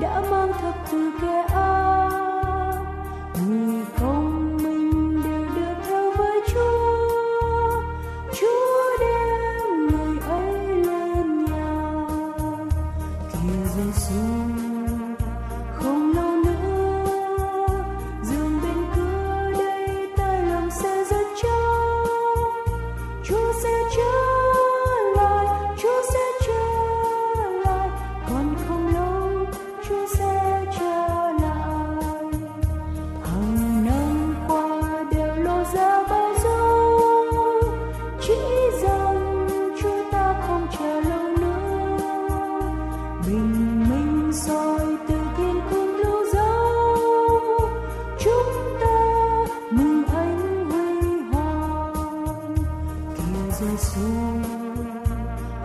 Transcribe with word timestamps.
đã 0.00 0.20
mang 0.30 0.52
thập 0.52 0.74
từ 0.92 1.10
kia 1.20 1.39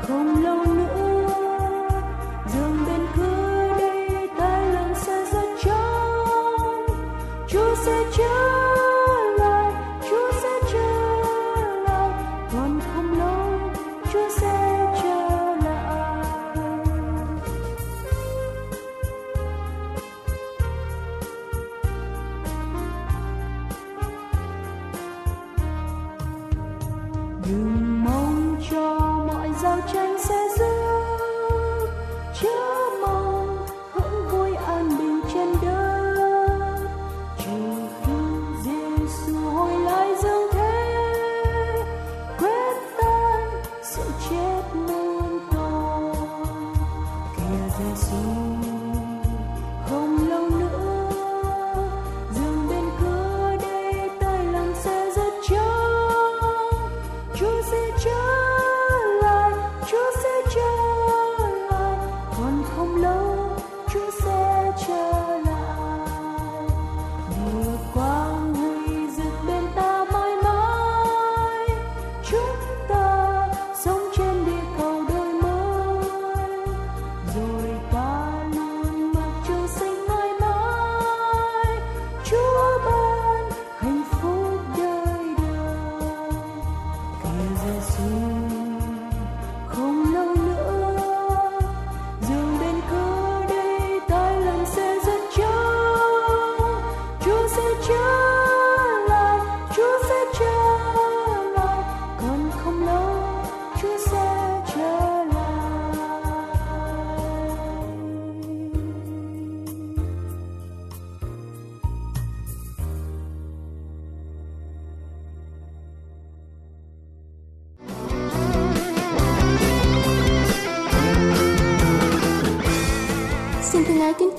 Dù 0.07 0.13
楼 0.43 0.74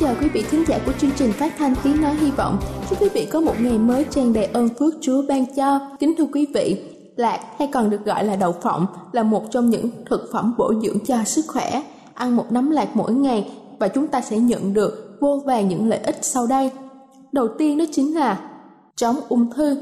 chào 0.07 0.15
quý 0.21 0.29
vị 0.29 0.45
thính 0.51 0.65
giả 0.69 0.79
của 0.87 0.93
chương 0.99 1.11
trình 1.17 1.33
phát 1.33 1.53
thanh 1.59 1.75
tiếng 1.85 2.03
nói 2.03 2.15
hy 2.15 2.31
vọng. 2.31 2.59
Chúc 2.91 3.03
quý 3.03 3.09
vị 3.09 3.29
có 3.33 3.41
một 3.41 3.55
ngày 3.61 3.79
mới 3.79 4.05
tràn 4.11 4.33
đầy 4.33 4.45
ơn 4.45 4.69
phước 4.79 4.95
Chúa 5.01 5.23
ban 5.29 5.55
cho. 5.57 5.81
Kính 5.99 6.15
thưa 6.19 6.25
quý 6.33 6.47
vị, 6.55 6.85
lạc 7.17 7.41
hay 7.59 7.69
còn 7.73 7.91
được 7.91 8.05
gọi 8.05 8.25
là 8.25 8.37
đậu 8.37 8.53
phộng 8.53 8.87
là 9.13 9.23
một 9.23 9.43
trong 9.51 9.71
những 9.71 9.91
thực 10.11 10.29
phẩm 10.33 10.55
bổ 10.59 10.73
dưỡng 10.83 10.99
cho 11.07 11.25
sức 11.25 11.45
khỏe. 11.49 11.83
Ăn 12.15 12.37
một 12.37 12.53
nắm 12.53 12.71
lạc 12.71 12.89
mỗi 12.95 13.13
ngày 13.13 13.51
và 13.79 13.89
chúng 13.89 14.07
ta 14.07 14.21
sẽ 14.21 14.39
nhận 14.39 14.75
được 14.75 15.19
vô 15.21 15.43
vàng 15.47 15.69
những 15.69 15.89
lợi 15.89 15.99
ích 15.99 16.19
sau 16.23 16.47
đây. 16.47 16.71
Đầu 17.33 17.49
tiên 17.59 17.79
đó 17.79 17.85
chính 17.93 18.15
là 18.15 18.41
chống 18.97 19.17
ung 19.29 19.53
thư. 19.53 19.77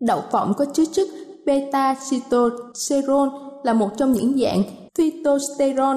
Đậu 0.00 0.20
phộng 0.32 0.54
có 0.54 0.64
chứa 0.72 0.84
chất 0.92 1.08
beta 1.46 1.94
sitosterol 2.10 3.28
là 3.62 3.72
một 3.72 3.88
trong 3.96 4.12
những 4.12 4.38
dạng 4.38 4.62
phytosterol. 4.94 5.96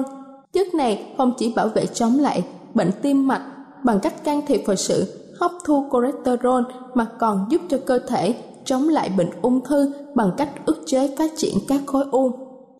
Chất 0.52 0.74
này 0.74 1.06
không 1.16 1.32
chỉ 1.38 1.52
bảo 1.56 1.68
vệ 1.68 1.86
chống 1.86 2.18
lại 2.18 2.44
bệnh 2.74 2.90
tim 3.02 3.28
mạch 3.28 3.42
bằng 3.84 4.00
cách 4.00 4.24
can 4.24 4.42
thiệp 4.46 4.62
vào 4.66 4.76
sự 4.76 5.20
hấp 5.40 5.50
thu 5.64 5.88
cholesterol 5.92 6.62
mà 6.94 7.06
còn 7.18 7.46
giúp 7.50 7.60
cho 7.68 7.78
cơ 7.86 7.98
thể 7.98 8.34
chống 8.64 8.88
lại 8.88 9.10
bệnh 9.16 9.30
ung 9.42 9.64
thư 9.64 9.92
bằng 10.14 10.30
cách 10.36 10.50
ức 10.66 10.82
chế 10.86 11.14
phát 11.18 11.30
triển 11.36 11.54
các 11.68 11.80
khối 11.86 12.04
u. 12.10 12.32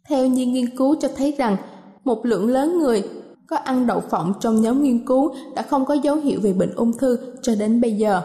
Theo 0.08 0.26
như 0.26 0.46
nghiên 0.46 0.76
cứu 0.76 0.94
cho 1.00 1.08
thấy 1.16 1.34
rằng 1.38 1.56
một 2.04 2.26
lượng 2.26 2.48
lớn 2.48 2.78
người 2.78 3.02
có 3.48 3.56
ăn 3.56 3.86
đậu 3.86 4.00
phộng 4.00 4.32
trong 4.40 4.60
nhóm 4.60 4.82
nghiên 4.82 5.06
cứu 5.06 5.34
đã 5.54 5.62
không 5.62 5.84
có 5.84 5.94
dấu 5.94 6.16
hiệu 6.16 6.40
về 6.42 6.52
bệnh 6.52 6.74
ung 6.74 6.92
thư 6.98 7.18
cho 7.42 7.54
đến 7.54 7.80
bây 7.80 7.92
giờ. 7.92 8.22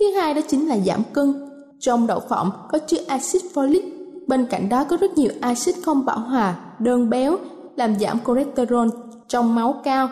Thứ 0.00 0.06
hai 0.10 0.34
đó 0.34 0.40
chính 0.48 0.68
là 0.68 0.78
giảm 0.78 1.02
cân. 1.12 1.34
Trong 1.80 2.06
đậu 2.06 2.20
phộng 2.20 2.50
có 2.72 2.78
chứa 2.78 2.98
axit 3.08 3.42
folic. 3.54 3.82
Bên 4.26 4.46
cạnh 4.46 4.68
đó 4.68 4.84
có 4.84 4.96
rất 4.96 5.18
nhiều 5.18 5.30
axit 5.40 5.74
không 5.84 6.04
bão 6.04 6.18
hòa, 6.18 6.60
đơn 6.78 7.10
béo, 7.10 7.36
làm 7.76 7.98
giảm 7.98 8.18
cholesterol 8.26 8.88
trong 9.28 9.54
máu 9.54 9.80
cao. 9.84 10.08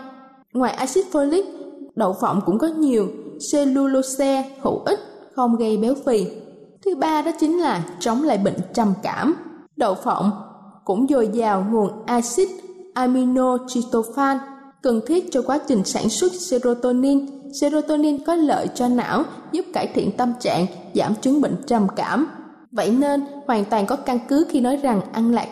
Ngoài 0.52 0.72
axit 0.72 1.04
folic, 1.12 1.42
đậu 1.98 2.12
phộng 2.12 2.40
cũng 2.46 2.58
có 2.58 2.66
nhiều 2.66 3.08
cellulose 3.52 4.44
hữu 4.60 4.82
ích, 4.84 5.00
không 5.34 5.56
gây 5.56 5.76
béo 5.76 5.94
phì. 6.06 6.26
Thứ 6.84 6.94
ba 6.94 7.22
đó 7.22 7.30
chính 7.40 7.58
là 7.58 7.84
chống 8.00 8.22
lại 8.22 8.38
bệnh 8.38 8.56
trầm 8.74 8.94
cảm. 9.02 9.34
Đậu 9.76 9.94
phộng 9.94 10.30
cũng 10.84 11.06
dồi 11.08 11.28
dào 11.32 11.66
nguồn 11.70 11.90
axit 12.06 12.48
aminotryptophan 12.94 14.38
cần 14.82 15.00
thiết 15.06 15.32
cho 15.32 15.42
quá 15.42 15.58
trình 15.66 15.84
sản 15.84 16.08
xuất 16.08 16.32
serotonin. 16.32 17.26
Serotonin 17.60 18.24
có 18.24 18.34
lợi 18.34 18.68
cho 18.74 18.88
não, 18.88 19.24
giúp 19.52 19.64
cải 19.72 19.86
thiện 19.94 20.16
tâm 20.16 20.32
trạng, 20.40 20.66
giảm 20.94 21.14
chứng 21.14 21.40
bệnh 21.40 21.56
trầm 21.66 21.86
cảm. 21.96 22.28
Vậy 22.72 22.90
nên 22.90 23.24
hoàn 23.46 23.64
toàn 23.64 23.86
có 23.86 23.96
căn 23.96 24.18
cứ 24.28 24.46
khi 24.48 24.60
nói 24.60 24.76
rằng 24.76 25.00
ăn 25.12 25.32
lạc 25.32 25.48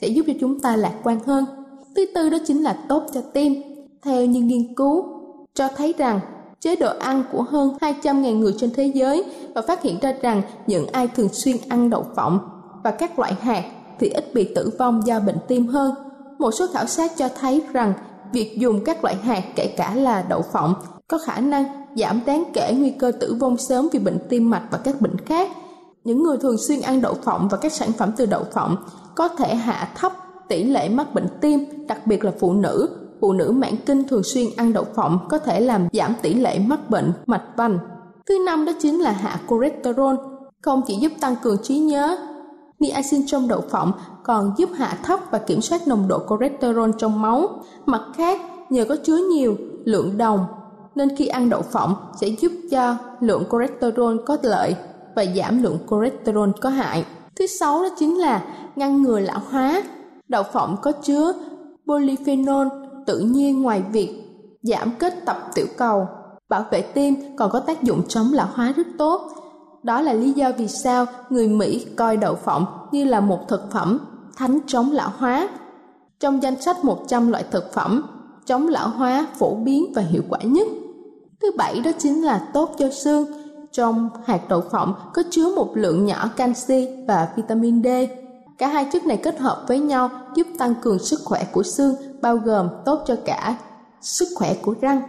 sẽ 0.00 0.08
giúp 0.08 0.22
cho 0.26 0.32
chúng 0.40 0.60
ta 0.60 0.76
lạc 0.76 0.94
quan 1.02 1.20
hơn. 1.26 1.44
Thứ 1.96 2.06
tư 2.14 2.30
đó 2.30 2.38
chính 2.46 2.62
là 2.62 2.78
tốt 2.88 3.02
cho 3.14 3.20
tim. 3.20 3.62
Theo 4.02 4.26
những 4.26 4.46
nghiên 4.46 4.74
cứu 4.74 5.15
cho 5.56 5.68
thấy 5.76 5.94
rằng 5.98 6.20
chế 6.60 6.76
độ 6.76 6.92
ăn 6.98 7.24
của 7.32 7.42
hơn 7.42 7.76
200.000 7.80 8.38
người 8.38 8.54
trên 8.58 8.70
thế 8.74 8.86
giới 8.86 9.24
và 9.54 9.62
phát 9.62 9.82
hiện 9.82 9.98
ra 10.02 10.14
rằng 10.22 10.42
những 10.66 10.86
ai 10.86 11.08
thường 11.08 11.28
xuyên 11.32 11.56
ăn 11.68 11.90
đậu 11.90 12.06
phộng 12.16 12.38
và 12.84 12.90
các 12.90 13.18
loại 13.18 13.34
hạt 13.40 13.64
thì 14.00 14.08
ít 14.08 14.34
bị 14.34 14.54
tử 14.54 14.70
vong 14.78 15.06
do 15.06 15.20
bệnh 15.20 15.38
tim 15.48 15.66
hơn. 15.66 15.94
Một 16.38 16.50
số 16.50 16.66
khảo 16.72 16.86
sát 16.86 17.12
cho 17.16 17.28
thấy 17.40 17.62
rằng 17.72 17.92
việc 18.32 18.58
dùng 18.58 18.84
các 18.84 19.04
loại 19.04 19.14
hạt 19.14 19.42
kể 19.56 19.74
cả 19.76 19.94
là 19.94 20.22
đậu 20.28 20.42
phộng 20.42 20.74
có 21.08 21.18
khả 21.18 21.40
năng 21.40 21.64
giảm 21.96 22.20
đáng 22.26 22.44
kể 22.52 22.74
nguy 22.78 22.90
cơ 22.90 23.12
tử 23.20 23.36
vong 23.40 23.56
sớm 23.56 23.88
vì 23.92 23.98
bệnh 23.98 24.18
tim 24.28 24.50
mạch 24.50 24.62
và 24.70 24.78
các 24.78 25.00
bệnh 25.00 25.18
khác. 25.18 25.50
Những 26.04 26.22
người 26.22 26.36
thường 26.38 26.58
xuyên 26.58 26.80
ăn 26.80 27.00
đậu 27.00 27.14
phộng 27.14 27.48
và 27.50 27.58
các 27.58 27.72
sản 27.72 27.92
phẩm 27.92 28.12
từ 28.16 28.26
đậu 28.26 28.44
phộng 28.44 28.76
có 29.14 29.28
thể 29.28 29.54
hạ 29.54 29.88
thấp 29.94 30.12
tỷ 30.48 30.64
lệ 30.64 30.88
mắc 30.88 31.14
bệnh 31.14 31.28
tim, 31.40 31.86
đặc 31.86 32.06
biệt 32.06 32.24
là 32.24 32.32
phụ 32.40 32.52
nữ. 32.52 33.05
Phụ 33.20 33.32
nữ 33.32 33.50
mãn 33.50 33.76
kinh 33.86 34.08
thường 34.08 34.22
xuyên 34.22 34.46
ăn 34.56 34.72
đậu 34.72 34.84
phộng 34.84 35.18
có 35.28 35.38
thể 35.38 35.60
làm 35.60 35.88
giảm 35.92 36.14
tỷ 36.22 36.34
lệ 36.34 36.58
mắc 36.58 36.90
bệnh 36.90 37.12
mạch 37.26 37.44
vành. 37.56 37.78
Thứ 38.26 38.38
năm 38.46 38.64
đó 38.64 38.72
chính 38.80 39.00
là 39.00 39.12
hạ 39.12 39.40
cholesterol, 39.50 40.14
không 40.62 40.82
chỉ 40.86 40.94
giúp 40.94 41.12
tăng 41.20 41.36
cường 41.42 41.62
trí 41.62 41.78
nhớ 41.78 42.16
Niacin 42.78 43.26
trong 43.26 43.48
đậu 43.48 43.60
phộng 43.60 43.92
còn 44.22 44.52
giúp 44.56 44.70
hạ 44.76 44.98
thấp 45.02 45.20
và 45.30 45.38
kiểm 45.38 45.60
soát 45.60 45.88
nồng 45.88 46.08
độ 46.08 46.20
cholesterol 46.28 46.90
trong 46.98 47.22
máu. 47.22 47.48
Mặt 47.86 48.02
khác, 48.16 48.40
nhờ 48.70 48.84
có 48.84 48.96
chứa 49.04 49.16
nhiều 49.16 49.56
lượng 49.84 50.18
đồng 50.18 50.44
nên 50.94 51.16
khi 51.16 51.26
ăn 51.26 51.48
đậu 51.48 51.62
phộng 51.62 51.94
sẽ 52.20 52.28
giúp 52.28 52.52
cho 52.70 52.96
lượng 53.20 53.44
cholesterol 53.52 54.16
có 54.26 54.36
lợi 54.42 54.76
và 55.16 55.24
giảm 55.36 55.62
lượng 55.62 55.78
cholesterol 55.90 56.50
có 56.60 56.68
hại. 56.68 57.04
Thứ 57.36 57.46
sáu 57.46 57.82
đó 57.82 57.88
chính 57.98 58.18
là 58.18 58.42
ngăn 58.76 59.02
ngừa 59.02 59.20
lão 59.20 59.40
hóa. 59.50 59.82
Đậu 60.28 60.42
phộng 60.42 60.76
có 60.82 60.92
chứa 60.92 61.32
polyphenol 61.86 62.66
tự 63.06 63.18
nhiên 63.18 63.62
ngoài 63.62 63.82
việc 63.92 64.22
giảm 64.62 64.90
kết 64.98 65.14
tập 65.26 65.50
tiểu 65.54 65.66
cầu, 65.76 66.08
bảo 66.48 66.64
vệ 66.70 66.82
tim 66.82 67.14
còn 67.36 67.50
có 67.50 67.60
tác 67.60 67.82
dụng 67.82 68.02
chống 68.08 68.32
lão 68.32 68.48
hóa 68.54 68.72
rất 68.76 68.86
tốt 68.98 69.36
đó 69.86 70.00
là 70.00 70.12
lý 70.12 70.32
do 70.32 70.52
vì 70.58 70.68
sao 70.68 71.06
người 71.30 71.48
Mỹ 71.48 71.86
coi 71.96 72.16
đậu 72.16 72.34
phộng 72.34 72.66
như 72.92 73.04
là 73.04 73.20
một 73.20 73.48
thực 73.48 73.70
phẩm 73.70 73.98
thánh 74.36 74.58
chống 74.66 74.92
lão 74.92 75.12
hóa. 75.16 75.48
Trong 76.20 76.42
danh 76.42 76.62
sách 76.62 76.84
100 76.84 77.28
loại 77.28 77.44
thực 77.50 77.72
phẩm 77.72 78.02
chống 78.46 78.68
lão 78.68 78.88
hóa 78.88 79.26
phổ 79.38 79.54
biến 79.54 79.92
và 79.94 80.02
hiệu 80.02 80.22
quả 80.28 80.38
nhất. 80.42 80.66
Thứ 81.42 81.50
bảy 81.56 81.80
đó 81.80 81.90
chính 81.98 82.24
là 82.24 82.48
tốt 82.54 82.74
cho 82.78 82.90
xương. 82.90 83.26
Trong 83.72 84.08
hạt 84.24 84.40
đậu 84.48 84.60
phộng 84.60 84.94
có 85.14 85.22
chứa 85.30 85.54
một 85.56 85.76
lượng 85.76 86.04
nhỏ 86.04 86.30
canxi 86.36 86.88
và 87.08 87.28
vitamin 87.36 87.82
D. 87.82 87.86
Cả 88.58 88.68
hai 88.68 88.88
chất 88.92 89.06
này 89.06 89.16
kết 89.16 89.38
hợp 89.38 89.64
với 89.68 89.78
nhau 89.78 90.10
giúp 90.34 90.46
tăng 90.58 90.74
cường 90.82 90.98
sức 90.98 91.20
khỏe 91.24 91.46
của 91.52 91.62
xương, 91.62 91.94
bao 92.22 92.36
gồm 92.36 92.68
tốt 92.84 93.02
cho 93.06 93.16
cả 93.24 93.56
sức 94.00 94.28
khỏe 94.34 94.54
của 94.62 94.74
răng. 94.80 95.02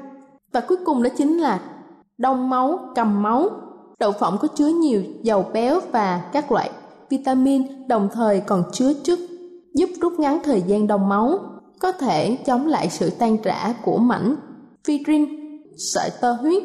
Và 0.51 0.59
cuối 0.59 0.77
cùng 0.86 1.04
đó 1.04 1.09
chính 1.18 1.38
là 1.38 1.59
đông 2.18 2.50
máu, 2.50 2.80
cầm 2.95 3.24
máu. 3.24 3.50
Đậu 4.00 4.12
phộng 4.12 4.38
có 4.42 4.48
chứa 4.48 4.68
nhiều 4.68 5.04
dầu 5.24 5.45
béo 5.54 5.80
và 5.92 6.30
các 6.33 6.51
loại 6.51 6.71
vitamin, 7.09 7.88
đồng 7.88 8.09
thời 8.13 8.39
còn 8.39 8.63
chứa 8.71 8.94
chất 9.04 9.19
giúp 9.74 9.89
rút 10.01 10.13
ngắn 10.19 10.39
thời 10.44 10.62
gian 10.62 10.88
đông 10.88 11.09
máu, 11.09 11.39
có 11.80 11.92
thể 11.92 12.38
chống 12.45 12.68
lại 12.68 12.89
sự 12.89 13.09
tan 13.09 13.38
rã 13.44 13.74
của 13.83 13.98
mảnh 13.98 14.36
fibrin, 14.88 15.25
sợi 15.77 16.09
tơ 16.21 16.31
huyết, 16.31 16.63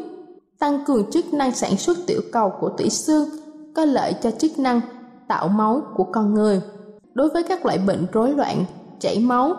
tăng 0.59 0.85
cường 0.85 1.11
chức 1.11 1.35
năng 1.35 1.55
sản 1.55 1.77
xuất 1.77 1.99
tiểu 2.07 2.21
cầu 2.33 2.53
của 2.61 2.69
tủy 2.69 2.91
xương, 2.91 3.29
có 3.75 3.85
lợi 3.85 4.15
cho 4.23 4.31
chức 4.31 4.59
năng 4.59 4.81
tạo 5.29 5.49
máu 5.49 5.83
của 5.97 6.05
con 6.05 6.35
người. 6.35 6.61
Đối 7.15 7.29
với 7.29 7.43
các 7.43 7.67
loại 7.67 7.79
bệnh 7.79 8.07
rối 8.13 8.31
loạn 8.31 8.65
chảy 9.01 9.19
máu, 9.19 9.57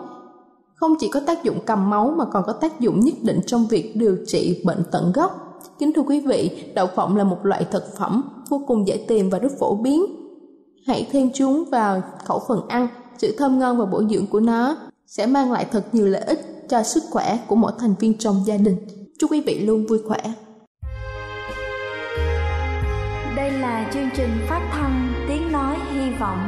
không 0.74 0.94
chỉ 1.00 1.08
có 1.08 1.20
tác 1.20 1.44
dụng 1.44 1.58
cầm 1.66 1.90
máu 1.90 2.14
mà 2.18 2.24
còn 2.32 2.42
có 2.46 2.52
tác 2.52 2.80
dụng 2.80 3.00
nhất 3.00 3.14
định 3.22 3.40
trong 3.46 3.66
việc 3.66 3.96
điều 3.96 4.16
trị 4.26 4.62
bệnh 4.64 4.84
tận 4.92 5.12
gốc. 5.14 5.60
Kính 5.78 5.92
thưa 5.92 6.02
quý 6.02 6.20
vị, 6.20 6.64
đậu 6.74 6.86
phộng 6.86 7.16
là 7.16 7.24
một 7.24 7.38
loại 7.42 7.66
thực 7.70 7.96
phẩm 7.98 8.22
vô 8.48 8.64
cùng 8.66 8.86
dễ 8.86 9.04
tìm 9.08 9.30
và 9.30 9.38
rất 9.38 9.52
phổ 9.60 9.74
biến. 9.74 10.04
Hãy 10.86 11.08
thêm 11.12 11.30
chúng 11.34 11.64
vào 11.70 12.02
khẩu 12.24 12.42
phần 12.48 12.60
ăn, 12.68 12.88
sự 13.18 13.34
thơm 13.38 13.58
ngon 13.58 13.78
và 13.78 13.84
bổ 13.84 14.02
dưỡng 14.10 14.26
của 14.26 14.40
nó 14.40 14.76
sẽ 15.06 15.26
mang 15.26 15.52
lại 15.52 15.66
thật 15.72 15.84
nhiều 15.92 16.06
lợi 16.06 16.22
ích 16.22 16.66
cho 16.68 16.82
sức 16.82 17.02
khỏe 17.10 17.38
của 17.46 17.56
mỗi 17.56 17.72
thành 17.78 17.94
viên 18.00 18.18
trong 18.18 18.42
gia 18.46 18.56
đình. 18.56 18.76
Chúc 19.18 19.30
quý 19.30 19.40
vị 19.40 19.60
luôn 19.60 19.86
vui 19.86 19.98
khỏe. 20.08 20.20
Đây 23.36 23.50
là 23.50 23.90
chương 23.94 24.08
trình 24.16 24.30
phát 24.48 24.70
thanh 24.72 25.12
Tiếng 25.28 25.52
Nói 25.52 25.76
Hy 25.92 26.10
Vọng 26.20 26.38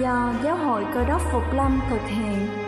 do 0.00 0.32
Giáo 0.44 0.56
hội 0.56 0.84
Cơ 0.94 1.04
đốc 1.04 1.22
Phục 1.32 1.42
Lâm 1.56 1.80
thực 1.90 2.00
hiện. 2.06 2.67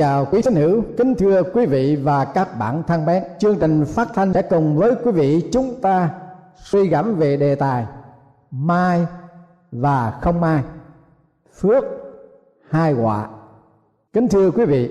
Chào 0.00 0.24
quý 0.24 0.42
thính 0.42 0.54
hữu, 0.54 0.82
kính 0.96 1.14
thưa 1.14 1.42
quý 1.42 1.66
vị 1.66 1.96
và 1.96 2.24
các 2.24 2.58
bạn 2.58 2.82
thân 2.86 3.06
mến. 3.06 3.22
Chương 3.38 3.58
trình 3.60 3.84
phát 3.84 4.08
thanh 4.14 4.32
sẽ 4.32 4.42
cùng 4.42 4.76
với 4.76 4.94
quý 5.04 5.12
vị 5.12 5.48
chúng 5.52 5.80
ta 5.82 6.10
suy 6.56 6.88
gẫm 6.88 7.14
về 7.14 7.36
đề 7.36 7.54
tài 7.54 7.86
mai 8.50 9.06
và 9.72 10.10
không 10.10 10.40
mai, 10.40 10.62
phước 11.54 11.84
hai 12.70 12.92
họa. 12.92 13.28
Kính 14.12 14.28
thưa 14.28 14.50
quý 14.50 14.64
vị, 14.64 14.90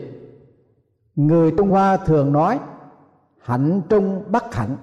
người 1.15 1.51
Trung 1.57 1.69
Hoa 1.69 1.97
thường 1.97 2.33
nói 2.33 2.59
hạnh 3.41 3.81
trung 3.89 4.23
bất 4.27 4.55
hạnh, 4.55 4.77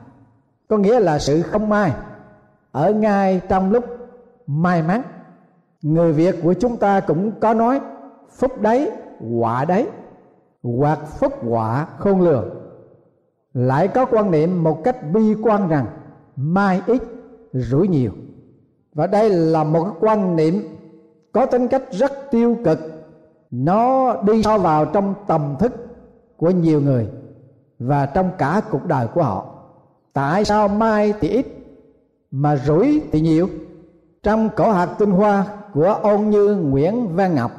có 0.69 0.77
nghĩa 0.77 1.01
là 1.01 1.19
sự 1.19 1.43
không 1.43 1.69
mai 1.69 1.93
ở 2.73 2.93
ngay 2.93 3.41
trong 3.49 3.73
lúc 3.73 3.85
may 4.47 4.83
mắn. 4.83 5.03
Người 5.83 6.13
Việt 6.13 6.37
của 6.43 6.55
chúng 6.55 6.77
ta 6.77 7.01
cũng 7.01 7.33
có 7.41 7.55
nói 7.55 7.81
phúc 8.31 8.61
đấy 8.61 8.91
quả 9.39 9.65
đấy 9.65 9.89
hoặc 10.67 10.99
phúc 11.19 11.33
quả 11.49 11.87
khôn 11.99 12.21
lường. 12.21 12.51
Lại 13.55 13.89
có 13.89 14.05
quan 14.05 14.31
niệm 14.31 14.63
một 14.63 14.85
cách 14.85 14.97
bi 15.13 15.35
quan 15.43 15.69
rằng 15.69 15.87
mai 16.37 16.81
ít, 16.87 17.03
rủi 17.53 17.89
nhiều. 17.89 18.11
Và 18.95 19.07
đây 19.07 19.31
là 19.31 19.65
một 19.65 19.85
cái 19.85 19.93
quan 20.01 20.37
niệm 20.37 20.63
có 21.33 21.47
tính 21.47 21.69
cách 21.69 21.83
rất 21.91 22.13
tiêu 22.31 22.57
cực. 22.65 22.79
Nó 23.51 24.15
đi 24.23 24.43
sâu 24.43 24.59
vào 24.59 24.85
trong 24.85 25.15
tầm 25.27 25.57
thức 25.59 25.73
của 26.37 26.51
nhiều 26.51 26.81
người 26.81 27.09
và 27.79 28.07
trong 28.07 28.31
cả 28.39 28.61
cuộc 28.71 28.87
đời 28.87 29.07
của 29.15 29.23
họ. 29.23 29.47
Tại 30.13 30.45
sao 30.45 30.69
mai 30.69 31.15
thì 31.21 31.29
ít 31.29 31.47
mà 32.31 32.57
rủi 32.57 33.03
thì 33.13 33.21
nhiều? 33.21 33.49
Trong 34.23 34.49
cổ 34.57 34.71
hạt 34.71 34.87
tinh 34.99 35.11
hoa 35.11 35.47
của 35.75 35.99
ôn 36.03 36.31
như 36.31 36.57
nguyễn 36.57 37.17
văn 37.17 37.35
ngọc 37.35 37.51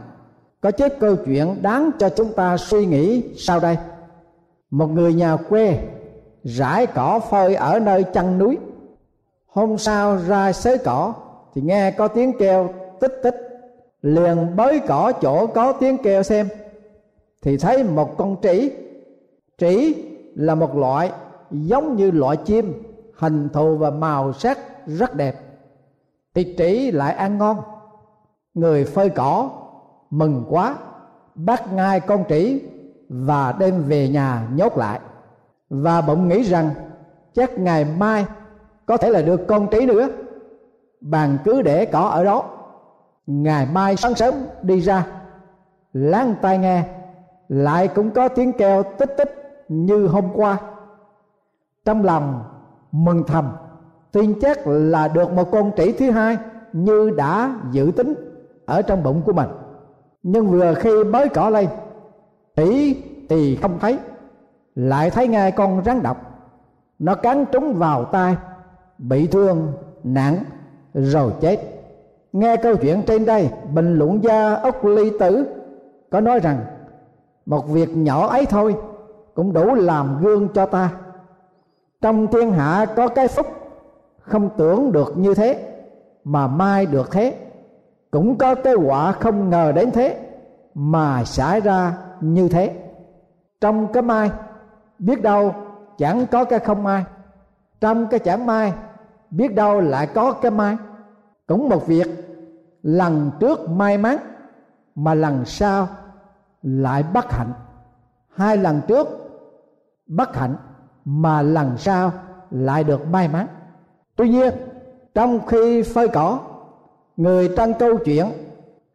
có 0.62 0.72
chết 0.72 1.00
câu 1.00 1.16
chuyện 1.26 1.62
đáng 1.62 1.92
cho 2.00 2.10
chúng 2.10 2.34
ta 2.34 2.58
suy 2.58 2.86
nghĩ 2.86 3.24
sau 3.38 3.60
đây. 3.60 3.78
Một 4.70 4.88
người 4.88 5.14
nhà 5.14 5.38
quê 5.50 5.80
rải 6.44 6.88
cỏ 6.88 7.20
phơi 7.30 7.56
ở 7.56 7.80
nơi 7.80 8.04
chân 8.04 8.38
núi. 8.38 8.58
Hôm 9.48 9.78
sau 9.78 10.18
ra 10.18 10.52
xới 10.52 10.78
cỏ 10.78 11.14
thì 11.54 11.62
nghe 11.62 11.92
có 11.92 12.08
tiếng 12.08 12.38
kêu 12.40 12.70
tích 13.00 13.20
tích. 13.24 13.36
Liền 14.02 14.56
bới 14.56 14.80
cỏ 14.88 15.12
chỗ 15.22 15.48
có 15.48 15.74
tiếng 15.74 15.98
kêu 15.98 16.24
xem. 16.24 16.48
Thì 17.42 17.58
thấy 17.58 17.84
một 17.84 18.18
con 18.18 18.36
trĩ. 18.42 18.72
Trĩ 19.58 19.94
là 20.36 20.56
một 20.56 20.76
loại 20.76 21.12
giống 21.52 21.96
như 21.96 22.12
loại 22.12 22.38
chim, 22.38 22.84
hình 23.14 23.50
thù 23.54 23.78
và 23.78 23.90
màu 23.90 24.34
sắc 24.34 24.60
rất 24.88 25.16
đẹp. 25.16 25.36
Thì 26.36 26.56
trĩ 26.58 26.92
lại 26.92 27.14
ăn 27.14 27.38
ngon. 27.38 27.58
Người 28.54 28.86
phơi 28.86 29.10
cỏ 29.10 29.50
mừng 30.10 30.46
quá 30.50 30.76
bắt 31.36 31.74
ngay 31.74 32.00
con 32.00 32.24
trĩ 32.30 32.62
và 33.10 33.52
đem 33.52 33.84
về 33.84 34.10
nhà 34.10 34.48
nhốt 34.54 34.78
lại. 34.78 35.00
Và 35.70 36.02
bỗng 36.02 36.28
nghĩ 36.28 36.44
rằng, 36.44 36.70
chắc 37.34 37.60
ngày 37.60 37.86
mai 37.98 38.26
có 38.86 38.98
thể 38.98 39.10
là 39.10 39.22
được 39.22 39.48
con 39.48 39.68
trĩ 39.72 39.86
nữa. 39.86 40.08
Bàn 41.02 41.38
cứ 41.44 41.62
để 41.62 41.86
cỏ 41.86 42.02
ở 42.02 42.24
đó. 42.24 42.44
Ngày 43.28 43.68
mai 43.74 43.96
sáng 43.96 44.16
sớm 44.16 44.34
đi 44.62 44.80
ra. 44.80 45.08
Lắng 45.94 46.36
tai 46.42 46.58
nghe, 46.58 46.84
lại 47.50 47.88
cũng 47.88 48.12
có 48.12 48.28
tiếng 48.28 48.54
kêu 48.54 48.84
tích 48.98 49.18
tích 49.18 49.64
như 49.68 50.08
hôm 50.08 50.26
qua. 50.34 50.58
Trong 51.86 52.06
lòng 52.06 52.44
mừng 52.92 53.24
thầm, 53.28 53.52
tin 54.12 54.40
chắc 54.42 54.68
là 54.68 55.08
được 55.08 55.32
một 55.32 55.52
con 55.52 55.72
trĩ 55.78 55.92
thứ 55.92 56.12
hai 56.12 56.38
như 56.74 57.10
đã 57.18 57.56
dự 57.72 57.92
tính 57.98 58.14
ở 58.66 58.82
trong 58.82 59.04
bụng 59.04 59.22
của 59.26 59.34
mình 59.34 59.48
nhưng 60.30 60.48
vừa 60.48 60.74
khi 60.74 61.04
mới 61.04 61.30
cỏ 61.30 61.50
lên, 61.50 61.68
tỷ 62.56 62.96
thì 63.30 63.56
không 63.56 63.80
thấy, 63.80 63.98
lại 64.76 65.10
thấy 65.10 65.28
ngay 65.28 65.52
con 65.52 65.84
rắn 65.86 66.04
độc. 66.04 66.18
Nó 67.00 67.16
cắn 67.16 67.46
trúng 67.52 67.74
vào 67.74 68.06
tay 68.06 68.36
bị 68.98 69.28
thương, 69.28 69.74
nặng, 70.04 70.38
rồi 70.94 71.32
chết. 71.42 71.60
Nghe 72.34 72.58
câu 72.58 72.76
chuyện 72.76 73.02
trên 73.08 73.26
đây, 73.26 73.50
bình 73.74 73.96
luận 73.96 74.24
gia 74.24 74.54
ốc 74.54 74.86
ly 74.86 75.12
tử 75.20 75.46
có 76.10 76.22
nói 76.22 76.40
rằng, 76.40 76.60
một 77.46 77.68
việc 77.68 77.98
nhỏ 77.98 78.28
ấy 78.28 78.46
thôi 78.46 78.76
cũng 79.34 79.54
đủ 79.54 79.74
làm 79.74 80.18
gương 80.22 80.48
cho 80.54 80.66
ta. 80.66 80.90
Trong 82.02 82.28
thiên 82.28 82.52
hạ 82.52 82.86
có 82.96 83.08
cái 83.08 83.28
phúc 83.28 83.48
không 84.20 84.50
tưởng 84.58 84.92
được 84.92 85.18
như 85.18 85.34
thế, 85.34 85.74
mà 86.24 86.48
mai 86.48 86.86
được 86.86 87.12
thế 87.12 87.47
cũng 88.12 88.38
có 88.38 88.56
cái 88.56 88.76
quả 88.76 89.12
không 89.12 89.50
ngờ 89.50 89.72
đến 89.72 89.92
thế 89.92 90.20
mà 90.74 91.24
xảy 91.24 91.62
ra 91.62 91.98
như 92.22 92.50
thế. 92.50 92.76
Trong 93.62 93.94
cái 93.94 94.04
mai, 94.04 94.32
biết 95.00 95.22
đâu 95.22 95.56
chẳng 95.98 96.28
có 96.28 96.46
cái 96.46 96.60
không 96.60 96.84
mai 96.84 97.06
trong 97.82 98.08
cái 98.08 98.20
chẳng 98.20 98.46
mai, 98.46 98.74
biết 99.30 99.56
đâu 99.56 99.82
lại 99.82 100.08
có 100.08 100.32
cái 100.32 100.52
mai. 100.52 100.78
Cũng 101.48 101.70
một 101.70 101.88
việc, 101.88 102.08
lần 102.84 103.32
trước 103.40 103.70
may 103.70 103.98
mắn, 103.98 104.18
mà 104.96 105.14
lần 105.14 105.46
sau 105.46 105.88
lại 106.62 107.04
bất 107.14 107.32
hạnh. 107.32 107.54
Hai 108.36 108.58
lần 108.58 108.82
trước 108.88 109.08
bất 110.08 110.36
hạnh, 110.36 110.56
mà 111.06 111.42
lần 111.42 111.78
sau 111.78 112.12
lại 112.52 112.84
được 112.84 113.08
may 113.08 113.28
mắn. 113.28 113.48
Tuy 114.16 114.30
nhiên, 114.30 114.54
trong 115.14 115.46
khi 115.48 115.84
phơi 115.84 116.08
cỏ 116.08 116.40
người 117.18 117.50
trong 117.58 117.74
câu 117.74 117.98
chuyện 117.98 118.26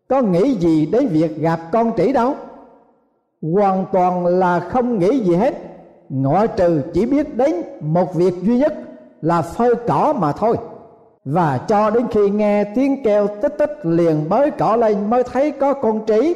có 0.09 0.23
nghĩ 0.23 0.55
gì 0.55 0.87
đến 0.87 1.09
việc 1.09 1.39
gặp 1.39 1.61
con 1.73 1.93
trĩ 1.97 2.13
đâu? 2.13 2.35
Hoàn 3.43 3.87
toàn 3.93 4.27
là 4.27 4.61
không 4.61 4.99
nghĩ 4.99 5.19
gì 5.19 5.35
hết. 5.35 5.55
Ngoại 6.09 6.49
trừ 6.49 6.83
chỉ 6.95 7.07
biết 7.07 7.37
đến 7.37 7.55
một 7.81 8.15
việc 8.15 8.35
duy 8.43 8.59
nhất 8.59 8.75
là 9.23 9.43
phơi 9.43 9.75
cỏ 9.89 10.15
mà 10.19 10.33
thôi. 10.33 10.57
Và 11.25 11.59
cho 11.69 11.91
đến 11.91 12.07
khi 12.11 12.31
nghe 12.31 12.65
tiếng 12.65 13.03
kêu 13.05 13.27
tích 13.43 13.55
tích 13.59 13.79
liền 13.83 14.29
bới 14.29 14.51
cỏ 14.51 14.77
lên 14.77 15.11
mới 15.11 15.23
thấy 15.23 15.51
có 15.51 15.73
con 15.73 16.07
trĩ 16.07 16.35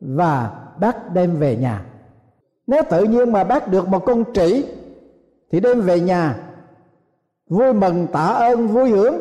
và 0.00 0.50
bác 0.80 1.14
đem 1.14 1.36
về 1.36 1.56
nhà. 1.56 1.84
Nếu 2.66 2.82
tự 2.90 3.04
nhiên 3.04 3.32
mà 3.32 3.44
bác 3.44 3.68
được 3.68 3.88
một 3.88 4.04
con 4.04 4.24
trĩ 4.34 4.64
thì 5.50 5.60
đem 5.60 5.80
về 5.80 6.00
nhà. 6.00 6.36
Vui 7.48 7.72
mừng 7.72 8.06
tạ 8.12 8.26
ơn, 8.26 8.66
vui 8.66 8.90
hưởng 8.90 9.20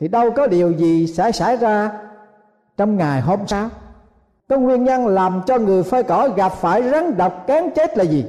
thì 0.00 0.08
đâu 0.08 0.30
có 0.30 0.46
điều 0.46 0.70
gì 0.72 1.06
sẽ 1.06 1.32
xảy 1.32 1.56
ra. 1.56 1.92
Trong 2.76 2.96
ngày 2.96 3.20
hôm 3.20 3.38
sau 3.46 3.68
cái 4.48 4.58
nguyên 4.58 4.84
nhân 4.84 5.06
làm 5.06 5.40
cho 5.46 5.58
người 5.58 5.82
phơi 5.82 6.02
cỏ 6.02 6.28
gặp 6.36 6.52
phải 6.52 6.90
rắn 6.90 7.16
độc 7.16 7.46
cán 7.46 7.70
chết 7.74 7.98
là 7.98 8.04
gì? 8.04 8.24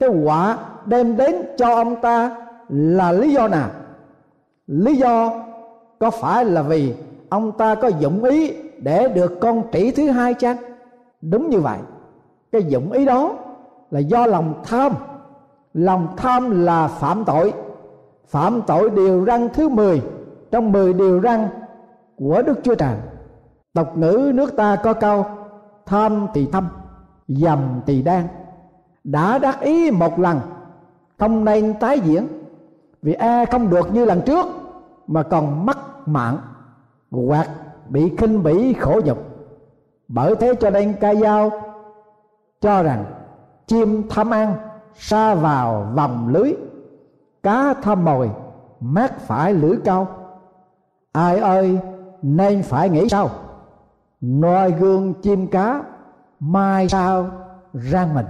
Cái 0.00 0.08
quả 0.08 0.58
đem 0.86 1.16
đến 1.16 1.34
cho 1.58 1.74
ông 1.74 2.00
ta 2.00 2.36
là 2.68 3.12
lý 3.12 3.32
do 3.32 3.48
nào? 3.48 3.68
Lý 4.66 4.96
do 4.96 5.42
có 5.98 6.10
phải 6.10 6.44
là 6.44 6.62
vì 6.62 6.94
ông 7.28 7.52
ta 7.52 7.74
có 7.74 7.88
dụng 7.88 8.24
ý 8.24 8.52
để 8.78 9.08
được 9.08 9.40
con 9.40 9.62
trĩ 9.72 9.90
thứ 9.90 10.10
hai 10.10 10.34
chăng? 10.34 10.56
Đúng 11.20 11.50
như 11.50 11.60
vậy. 11.60 11.78
Cái 12.52 12.62
dụng 12.62 12.92
ý 12.92 13.04
đó 13.04 13.32
là 13.90 14.00
do 14.00 14.26
lòng 14.26 14.54
tham. 14.64 14.92
Lòng 15.74 16.08
tham 16.16 16.64
là 16.64 16.88
phạm 16.88 17.24
tội. 17.24 17.52
Phạm 18.28 18.62
tội 18.66 18.90
điều 18.90 19.24
răn 19.24 19.48
thứ 19.48 19.68
10 19.68 20.02
trong 20.50 20.72
10 20.72 20.92
điều 20.92 21.20
răn 21.20 21.48
của 22.16 22.42
Đức 22.42 22.60
Chúa 22.62 22.74
Trời. 22.74 22.96
Tộc 23.74 23.96
ngữ 23.96 24.32
nước 24.34 24.56
ta 24.56 24.76
có 24.76 24.94
câu, 24.94 25.24
tham 25.86 26.26
thì 26.34 26.48
thâm, 26.52 26.68
dầm 27.28 27.80
thì 27.86 28.02
đen. 28.02 28.28
đã 29.04 29.38
đắc 29.38 29.60
ý 29.60 29.90
một 29.90 30.18
lần, 30.18 30.40
không 31.18 31.44
nên 31.44 31.74
tái 31.74 32.00
diễn, 32.00 32.26
vì 33.02 33.14
e 33.14 33.44
không 33.44 33.70
được 33.70 33.94
như 33.94 34.04
lần 34.04 34.20
trước, 34.26 34.46
mà 35.06 35.22
còn 35.22 35.66
mất 35.66 36.08
mạng, 36.08 36.38
hoặc 37.10 37.48
bị 37.88 38.12
khinh 38.18 38.42
bỉ 38.42 38.72
khổ 38.72 39.00
nhục. 39.04 39.18
Bởi 40.08 40.36
thế 40.36 40.54
cho 40.60 40.70
nên 40.70 40.94
ca 41.00 41.14
dao 41.14 41.50
cho 42.60 42.82
rằng, 42.82 43.04
chim 43.66 44.02
tham 44.10 44.30
ăn 44.30 44.54
xa 44.94 45.34
vào 45.34 45.86
vòng 45.94 46.28
lưới, 46.28 46.52
cá 47.42 47.74
tham 47.82 48.04
mồi, 48.04 48.30
mát 48.80 49.20
phải 49.20 49.54
lưỡi 49.54 49.76
câu 49.84 50.06
ai 51.12 51.38
ơi, 51.38 51.78
nên 52.22 52.62
phải 52.62 52.88
nghĩ 52.88 53.08
sao? 53.08 53.30
Noi 54.20 54.72
gương 54.72 55.14
chim 55.22 55.46
cá, 55.46 55.82
mai 56.40 56.88
sao 56.88 57.30
rang 57.74 58.14
mình. 58.14 58.26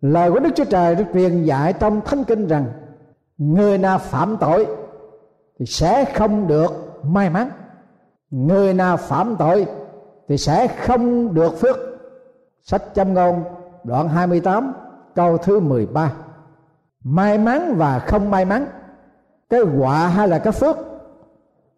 Lời 0.00 0.30
của 0.30 0.38
đức 0.38 0.50
chúa 0.54 0.64
trời 0.64 0.94
được 0.94 1.04
truyền 1.14 1.44
dạy 1.44 1.72
trong 1.72 2.00
thánh 2.00 2.24
kinh 2.24 2.46
rằng, 2.46 2.66
người 3.38 3.78
nào 3.78 3.98
phạm 3.98 4.36
tội 4.36 4.66
thì 5.58 5.66
sẽ 5.66 6.04
không 6.04 6.46
được 6.46 7.00
may 7.02 7.30
mắn. 7.30 7.50
Người 8.30 8.74
nào 8.74 8.96
phạm 8.96 9.36
tội 9.36 9.66
thì 10.28 10.38
sẽ 10.38 10.66
không 10.66 11.34
được 11.34 11.60
phước. 11.60 11.76
Sách 12.62 12.82
châm 12.94 13.14
ngôn, 13.14 13.44
đoạn 13.84 14.08
28 14.08 14.72
câu 15.14 15.38
thứ 15.38 15.60
13 15.60 16.12
may 17.04 17.38
mắn 17.38 17.74
và 17.76 17.98
không 17.98 18.30
may 18.30 18.44
mắn, 18.44 18.66
cái 19.50 19.60
quả 19.78 20.06
hay 20.08 20.28
là 20.28 20.38
cái 20.38 20.52
phước? 20.52 20.76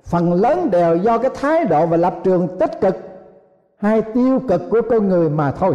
Phần 0.04 0.32
lớn 0.32 0.70
đều 0.70 0.96
do 0.96 1.18
cái 1.18 1.30
thái 1.34 1.64
độ 1.64 1.86
và 1.86 1.96
lập 1.96 2.14
trường 2.24 2.58
tích 2.58 2.80
cực 2.80 2.96
hay 3.76 4.02
tiêu 4.02 4.40
cực 4.48 4.62
của 4.70 4.80
con 4.90 5.08
người 5.08 5.30
mà 5.30 5.52
thôi. 5.52 5.74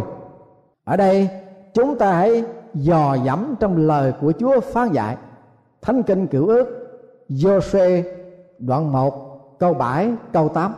Ở 0.84 0.96
đây, 0.96 1.28
chúng 1.74 1.98
ta 1.98 2.12
hãy 2.12 2.44
dò 2.74 3.16
dẫm 3.24 3.54
trong 3.60 3.76
lời 3.76 4.12
của 4.20 4.32
Chúa 4.38 4.60
phán 4.60 4.92
dạy. 4.92 5.16
Thánh 5.82 6.02
kinh 6.02 6.26
cựu 6.26 6.46
ước 6.46 6.66
Giô-suê 7.28 8.02
đoạn 8.58 8.92
1 8.92 9.58
câu 9.58 9.74
7 9.74 10.12
câu 10.32 10.48
8 10.48 10.74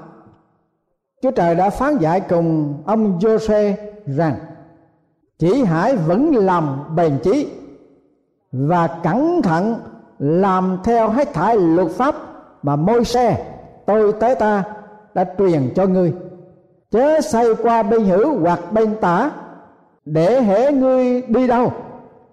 Chúa 1.22 1.30
Trời 1.30 1.54
đã 1.54 1.70
phán 1.70 1.98
dạy 1.98 2.20
cùng 2.20 2.74
ông 2.87 3.18
Giô-suê 3.18 3.74
rằng, 4.06 4.35
chỉ 5.38 5.64
hãy 5.64 5.96
vững 5.96 6.37
lòng 6.37 6.85
bền 6.96 7.18
chí 7.22 7.48
và 8.52 8.87
cẩn 9.02 9.42
thận 9.42 9.74
làm 10.18 10.78
theo 10.85 11.09
hết 11.09 11.35
thải 11.35 11.56
luật 11.56 11.90
pháp 11.90 12.14
mà 12.66 12.76
môi 12.76 13.05
xe, 13.05 13.44
tôi 13.87 14.12
tới 14.12 14.35
ta 14.35 14.64
đã 15.14 15.24
truyền 15.38 15.72
cho 15.74 15.87
ngươi. 15.87 16.12
Chớ 16.90 17.20
xây 17.20 17.55
qua 17.55 17.83
bên 17.83 18.05
hữu 18.05 18.38
hoặc 18.40 18.61
bên 18.72 18.96
tả, 19.00 19.31
để 20.05 20.42
hễ 20.42 20.72
ngươi 20.72 21.22
đi 21.22 21.46
đâu 21.46 21.72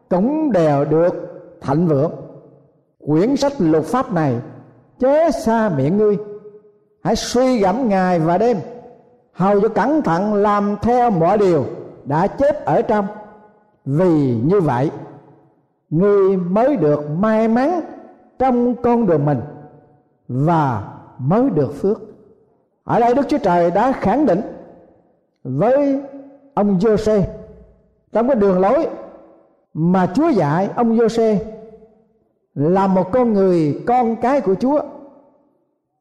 cũng 0.09 0.51
đều 0.51 0.85
được 0.85 1.13
thạnh 1.61 1.87
vượng. 1.87 2.11
Quyển 3.07 3.35
sách 3.35 3.53
luật 3.59 3.83
pháp 3.83 4.13
này, 4.13 4.35
chớ 4.99 5.31
xa 5.31 5.69
miệng 5.69 5.97
ngươi. 5.97 6.17
Hãy 7.03 7.15
suy 7.15 7.59
gẫm 7.59 7.89
ngày 7.89 8.19
và 8.19 8.37
đêm, 8.37 8.57
hầu 9.33 9.61
cho 9.61 9.67
cẩn 9.67 10.01
thận 10.01 10.33
làm 10.33 10.75
theo 10.81 11.09
mọi 11.11 11.37
điều 11.37 11.65
đã 12.05 12.27
chép 12.27 12.65
ở 12.65 12.81
trong. 12.81 13.07
Vì 13.85 14.35
như 14.43 14.61
vậy, 14.61 14.91
ngươi 15.89 16.37
mới 16.37 16.75
được 16.75 17.09
may 17.09 17.47
mắn 17.47 17.81
trong 18.39 18.75
con 18.75 19.05
đường 19.05 19.25
mình 19.25 19.39
và 20.33 20.93
mới 21.17 21.49
được 21.49 21.73
phước. 21.73 22.01
Ở 22.83 22.99
đây 22.99 23.13
đức 23.13 23.21
chúa 23.29 23.37
trời 23.37 23.71
đã 23.71 23.91
khẳng 23.91 24.25
định 24.25 24.41
với 25.43 26.01
ông 26.53 26.79
Giô-xê, 26.79 27.21
trong 28.11 28.27
cái 28.27 28.35
đường 28.35 28.59
lối 28.59 28.87
mà 29.73 30.07
Chúa 30.13 30.29
dạy 30.29 30.69
ông 30.75 30.97
Giô-xê 30.97 31.37
là 32.55 32.87
một 32.87 33.11
con 33.11 33.33
người 33.33 33.83
con 33.87 34.15
cái 34.15 34.41
của 34.41 34.55
Chúa, 34.55 34.81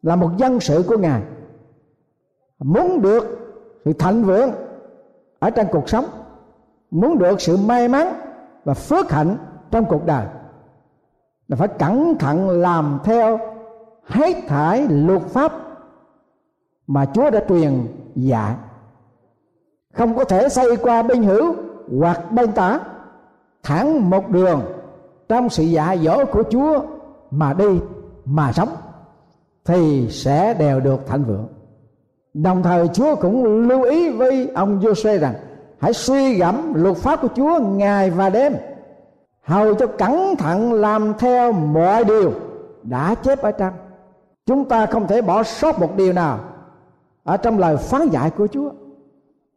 là 0.03 0.17
một 0.17 0.31
dân 0.37 0.61
sự 0.61 0.85
của 0.89 0.97
Ngài, 0.99 1.23
muốn 2.59 3.03
được 3.03 3.39
sự 3.85 3.93
thịnh 3.93 4.25
vượng 4.25 4.51
ở 5.39 5.51
trong 5.51 5.67
cuộc 5.73 5.89
sống, 5.89 6.05
muốn 6.91 7.19
được 7.19 7.41
sự 7.41 7.57
may 7.57 7.89
mắn 7.89 8.13
và 8.65 8.75
phước 8.75 9.11
hạnh 9.11 9.37
trong 9.71 9.85
cuộc 9.85 10.07
đời. 10.07 10.27
Là 11.49 11.57
phải 11.57 11.69
cẩn 11.69 12.19
thận 12.19 12.51
làm 12.51 12.99
theo 13.05 13.39
hết 14.05 14.37
thải 14.49 14.87
luật 14.89 15.23
pháp 15.23 15.53
mà 16.87 17.07
Chúa 17.15 17.31
đã 17.31 17.41
truyền 17.49 17.87
dạy. 18.15 18.55
Không 19.93 20.17
có 20.17 20.25
thể 20.25 20.49
xây 20.49 20.77
qua 20.77 21.03
bên 21.03 21.23
hữu 21.23 21.55
hoặc 22.01 22.33
bên 22.33 22.53
tả. 22.53 22.81
Thẳng 23.63 24.11
một 24.11 24.29
đường 24.29 24.61
trong 25.29 25.49
sự 25.49 25.63
dạy 25.63 25.99
dỗ 25.99 26.25
của 26.25 26.43
Chúa 26.51 26.81
mà 27.31 27.53
đi, 27.53 27.81
mà 28.25 28.53
sống, 28.53 28.69
thì 29.65 30.09
sẽ 30.11 30.55
đều 30.55 30.81
được 30.81 31.07
thịnh 31.07 31.25
vượng. 31.25 31.49
Đồng 32.35 32.63
thời 32.63 32.89
Chúa 32.89 33.15
cũng 33.17 33.69
lưu 33.69 33.83
ý 33.83 34.11
với 34.11 34.51
ông 34.55 34.81
Giô-suê 34.81 35.19
rằng, 35.19 35.35
hãy 35.79 35.93
suy 35.93 36.35
gẫm 36.35 36.75
luật 36.75 36.97
pháp 36.97 37.23
của 37.23 37.29
Chúa 37.37 37.59
ngày 37.61 38.11
và 38.11 38.31
đêm. 38.31 38.57
Hầu 39.43 39.75
cho 39.75 39.87
cẩn 39.87 40.37
thận 40.37 40.73
làm 40.73 41.13
theo 41.19 41.53
mọi 41.53 42.05
điều 42.05 42.33
đã 42.83 43.15
chép 43.15 43.43
ở 43.43 43.53
trong 43.53 43.73
chúng 44.47 44.65
ta 44.65 44.87
không 44.87 45.07
thể 45.07 45.23
bỏ 45.23 45.43
sót 45.43 45.79
một 45.79 45.97
điều 45.97 46.13
nào 46.13 46.39
ở 47.25 47.37
trong 47.37 47.59
lời 47.59 47.77
phán 47.77 48.09
dạy 48.09 48.31
của 48.31 48.47
Chúa, 48.47 48.71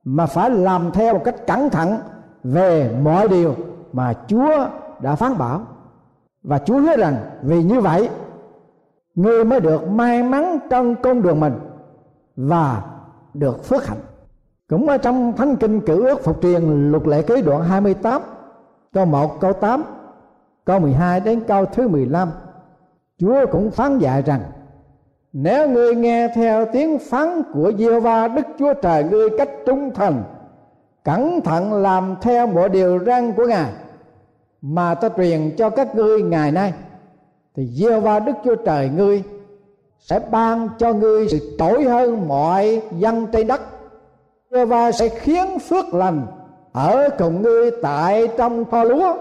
mà 0.04 0.26
phải 0.26 0.50
làm 0.50 0.92
theo 0.92 1.14
một 1.14 1.22
cách 1.26 1.48
cẩn 1.48 1.70
thận 1.70 1.98
về 2.44 2.96
mọi 3.02 3.28
điều 3.28 3.56
mà 3.94 4.14
Chúa 4.28 4.68
đã 5.00 5.16
phán 5.16 5.38
bảo. 5.38 5.62
Và 6.44 6.58
Chúa 6.58 6.80
hứa 6.80 6.98
rằng 6.98 7.16
vì 7.42 7.64
như 7.64 7.82
vậy, 7.82 8.10
ngươi 9.16 9.46
mới 9.46 9.60
được 9.60 9.90
may 9.90 10.24
mắn 10.24 10.60
trong 10.70 10.96
con 10.96 11.22
đường 11.22 11.40
mình 11.40 11.60
và 12.36 12.84
được 13.34 13.64
phước 13.66 13.88
hạnh. 13.88 14.00
Cũng 14.70 14.88
ở 14.88 14.98
trong 14.98 15.34
thánh 15.34 15.56
kinh 15.56 15.82
cử 15.82 16.06
ước 16.06 16.24
phục 16.24 16.42
truyền 16.42 16.92
luật 16.92 17.08
lệ 17.08 17.22
ký 17.22 17.42
đoạn 17.42 17.64
28 17.64 18.22
câu 18.94 19.06
1 19.06 19.40
câu 19.40 19.54
8 19.54 19.84
câu 20.66 20.80
12 20.80 21.20
đến 21.20 21.44
câu 21.48 21.66
thứ 21.66 21.88
15 21.88 22.30
Chúa 23.18 23.46
cũng 23.52 23.72
phán 23.72 24.00
dạy 24.00 24.22
rằng 24.22 24.42
nếu 25.38 25.70
ngươi 25.70 25.96
nghe 25.96 26.28
theo 26.28 26.66
tiếng 26.66 27.00
phán 27.00 27.42
của 27.54 27.72
giê 27.78 28.00
va 28.00 28.28
đức 28.28 28.46
chúa 28.60 28.74
trời 28.74 29.04
ngươi 29.04 29.30
cách 29.38 29.50
trung 29.66 29.92
thành, 29.96 30.24
cẩn 31.04 31.42
thận 31.42 31.74
làm 31.74 32.16
theo 32.22 32.48
mọi 32.48 32.70
điều 32.70 33.00
răn 33.06 33.32
của 33.32 33.46
ngài 33.46 33.72
mà 34.62 34.96
ta 34.96 35.10
truyền 35.18 35.56
cho 35.58 35.70
các 35.70 35.96
ngươi 35.96 36.22
ngày 36.22 36.52
nay, 36.52 36.74
thì 37.56 37.68
giê 37.68 38.00
va 38.00 38.20
đức 38.20 38.34
chúa 38.44 38.56
trời 38.56 38.90
ngươi 38.90 39.24
sẽ 40.00 40.20
ban 40.32 40.70
cho 40.78 40.94
ngươi 40.94 41.28
sự 41.30 41.56
trỗi 41.60 41.84
hơn 41.84 42.28
mọi 42.28 42.82
dân 42.98 43.28
trên 43.32 43.48
đất. 43.48 43.62
Giê 44.52 44.66
va 44.66 44.92
sẽ 44.92 45.10
khiến 45.10 45.60
phước 45.60 45.94
lành 45.94 46.28
ở 46.74 47.10
cùng 47.18 47.42
ngươi 47.42 47.72
tại 47.82 48.28
trong 48.38 48.66
kho 48.66 48.84
lúa 48.84 49.16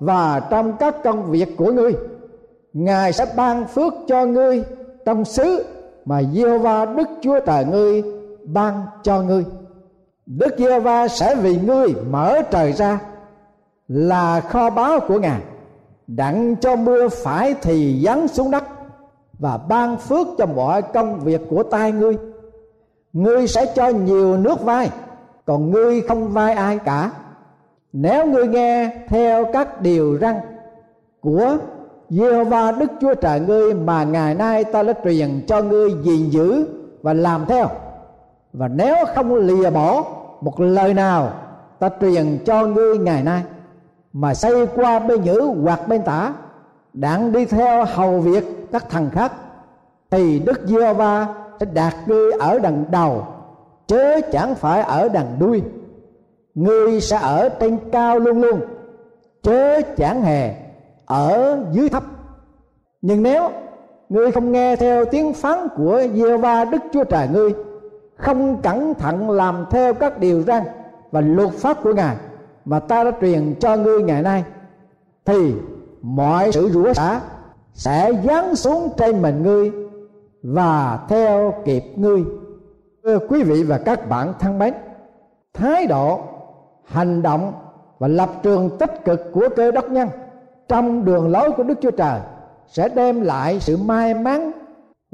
và 0.00 0.40
trong 0.50 0.76
các 0.76 1.02
công 1.04 1.30
việc 1.30 1.48
của 1.56 1.72
ngươi. 1.72 1.94
Ngài 2.72 3.12
sẽ 3.12 3.26
ban 3.36 3.66
phước 3.66 3.92
cho 4.06 4.26
ngươi 4.26 4.64
trong 5.08 5.24
xứ 5.24 5.64
mà 6.04 6.22
giê 6.22 6.58
va 6.58 6.84
đức 6.84 7.08
chúa 7.20 7.40
trời 7.40 7.64
ngươi 7.64 8.02
ban 8.44 8.82
cho 9.02 9.22
ngươi. 9.22 9.44
Đức 10.26 10.54
giê 10.58 10.80
va 10.80 11.08
sẽ 11.08 11.34
vì 11.34 11.58
ngươi 11.58 11.94
mở 12.10 12.42
trời 12.50 12.72
ra 12.72 13.00
là 13.88 14.40
kho 14.40 14.70
báu 14.70 15.00
của 15.00 15.18
ngài, 15.18 15.40
đặng 16.06 16.56
cho 16.60 16.76
mưa 16.76 17.08
phải 17.08 17.54
thì 17.62 18.02
giáng 18.04 18.28
xuống 18.28 18.50
đất 18.50 18.64
và 19.38 19.56
ban 19.56 19.96
phước 19.96 20.26
cho 20.38 20.46
mọi 20.46 20.82
công 20.82 21.20
việc 21.20 21.40
của 21.50 21.62
tay 21.62 21.92
ngươi. 21.92 22.16
Ngươi 23.12 23.46
sẽ 23.46 23.72
cho 23.74 23.88
nhiều 23.88 24.36
nước 24.36 24.62
vai, 24.62 24.90
còn 25.44 25.70
ngươi 25.70 26.00
không 26.00 26.28
vai 26.28 26.52
ai 26.52 26.78
cả. 26.78 27.10
Nếu 27.92 28.26
ngươi 28.26 28.46
nghe 28.46 28.90
theo 29.08 29.44
các 29.52 29.80
điều 29.82 30.18
răn 30.20 30.34
của 31.20 31.56
Giê-hô-va, 32.10 32.72
Đức 32.72 32.90
Chúa 33.00 33.14
Trời 33.14 33.40
ngươi 33.40 33.74
mà 33.74 34.04
ngày 34.04 34.34
nay 34.34 34.64
ta 34.64 34.82
đã 34.82 34.92
truyền 35.04 35.44
cho 35.46 35.62
ngươi 35.62 35.90
gìn 36.02 36.30
giữ 36.30 36.66
và 37.02 37.12
làm 37.12 37.46
theo. 37.46 37.68
Và 38.52 38.68
nếu 38.68 38.96
không 39.14 39.34
lìa 39.34 39.70
bỏ 39.70 40.04
một 40.40 40.60
lời 40.60 40.94
nào, 40.94 41.32
ta 41.78 41.90
truyền 42.00 42.38
cho 42.44 42.66
ngươi 42.66 42.98
ngày 42.98 43.22
nay. 43.22 43.42
Mà 44.12 44.34
xây 44.34 44.66
qua 44.66 44.98
bên 44.98 45.22
nhữ 45.22 45.40
hoặc 45.62 45.88
bên 45.88 46.02
tả, 46.02 46.32
đặng 46.92 47.32
đi 47.32 47.44
theo 47.44 47.84
hầu 47.84 48.20
việc 48.20 48.72
các 48.72 48.90
thằng 48.90 49.10
khác, 49.12 49.32
thì 50.10 50.38
Đức 50.38 50.60
Giê-hô-va 50.64 51.26
sẽ 51.60 51.66
đạt 51.74 51.94
ngươi 52.06 52.32
ở 52.32 52.58
đằng 52.58 52.84
đầu 52.90 53.26
chớ 53.86 54.20
chẳng 54.32 54.54
phải 54.54 54.82
ở 54.82 55.08
đằng 55.08 55.36
đuôi. 55.38 55.62
Ngươi 56.54 57.00
sẽ 57.00 57.16
ở 57.16 57.48
trên 57.48 57.78
cao 57.92 58.18
luôn 58.18 58.40
luôn 58.40 58.60
chớ 59.42 59.80
chẳng 59.96 60.22
hề 60.22 60.54
ở 61.08 61.58
dưới 61.72 61.88
thấp. 61.88 62.02
Nhưng 63.02 63.22
nếu 63.22 63.50
ngươi 64.08 64.32
không 64.32 64.52
nghe 64.52 64.76
theo 64.76 65.04
tiếng 65.04 65.32
phán 65.32 65.68
của 65.76 66.02
giê 66.14 66.36
va 66.36 66.64
đức 66.64 66.78
chúa 66.92 67.04
trời 67.04 67.28
ngươi, 67.32 67.54
không 68.16 68.62
cẩn 68.62 68.94
thận 68.94 69.30
làm 69.30 69.64
theo 69.70 69.94
các 69.94 70.18
điều 70.18 70.42
răn 70.42 70.62
và 71.10 71.20
luật 71.20 71.50
pháp 71.50 71.82
của 71.82 71.92
ngài 71.94 72.16
mà 72.64 72.80
ta 72.80 73.04
đã 73.04 73.10
truyền 73.20 73.54
cho 73.60 73.76
ngươi 73.76 74.02
ngày 74.02 74.22
nay, 74.22 74.44
thì 75.24 75.54
mọi 76.02 76.52
sự 76.52 76.70
rủa 76.70 76.92
xả 76.92 77.20
sẽ 77.72 78.12
giáng 78.24 78.56
xuống 78.56 78.88
trên 78.96 79.22
mình 79.22 79.42
ngươi 79.42 79.72
và 80.42 80.98
theo 81.08 81.54
kịp 81.64 81.84
ngươi. 81.96 82.24
Thưa 83.04 83.18
quý 83.28 83.42
vị 83.42 83.62
và 83.62 83.78
các 83.78 84.08
bạn 84.08 84.32
thân 84.38 84.58
mến, 84.58 84.74
thái 85.54 85.86
độ, 85.86 86.20
hành 86.84 87.22
động 87.22 87.52
và 87.98 88.08
lập 88.08 88.30
trường 88.42 88.70
tích 88.78 89.04
cực 89.04 89.20
của 89.32 89.48
cơ 89.56 89.70
đốc 89.70 89.90
nhân 89.90 90.08
trong 90.68 91.04
đường 91.04 91.30
lối 91.30 91.52
của 91.52 91.62
Đức 91.62 91.78
Chúa 91.80 91.90
Trời 91.90 92.20
sẽ 92.66 92.88
đem 92.88 93.20
lại 93.20 93.60
sự 93.60 93.76
may 93.76 94.14
mắn, 94.14 94.52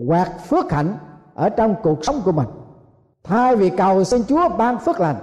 hoặc 0.09 0.31
phước 0.49 0.73
hạnh 0.73 0.97
ở 1.35 1.49
trong 1.49 1.75
cuộc 1.83 2.05
sống 2.05 2.17
của 2.25 2.33
mình. 2.33 2.47
Thay 3.25 3.57
vì 3.57 3.71
cầu 3.71 4.05
xin 4.05 4.23
Chúa 4.29 4.49
ban 4.49 4.79
phước 4.79 5.01
lành, 5.01 5.17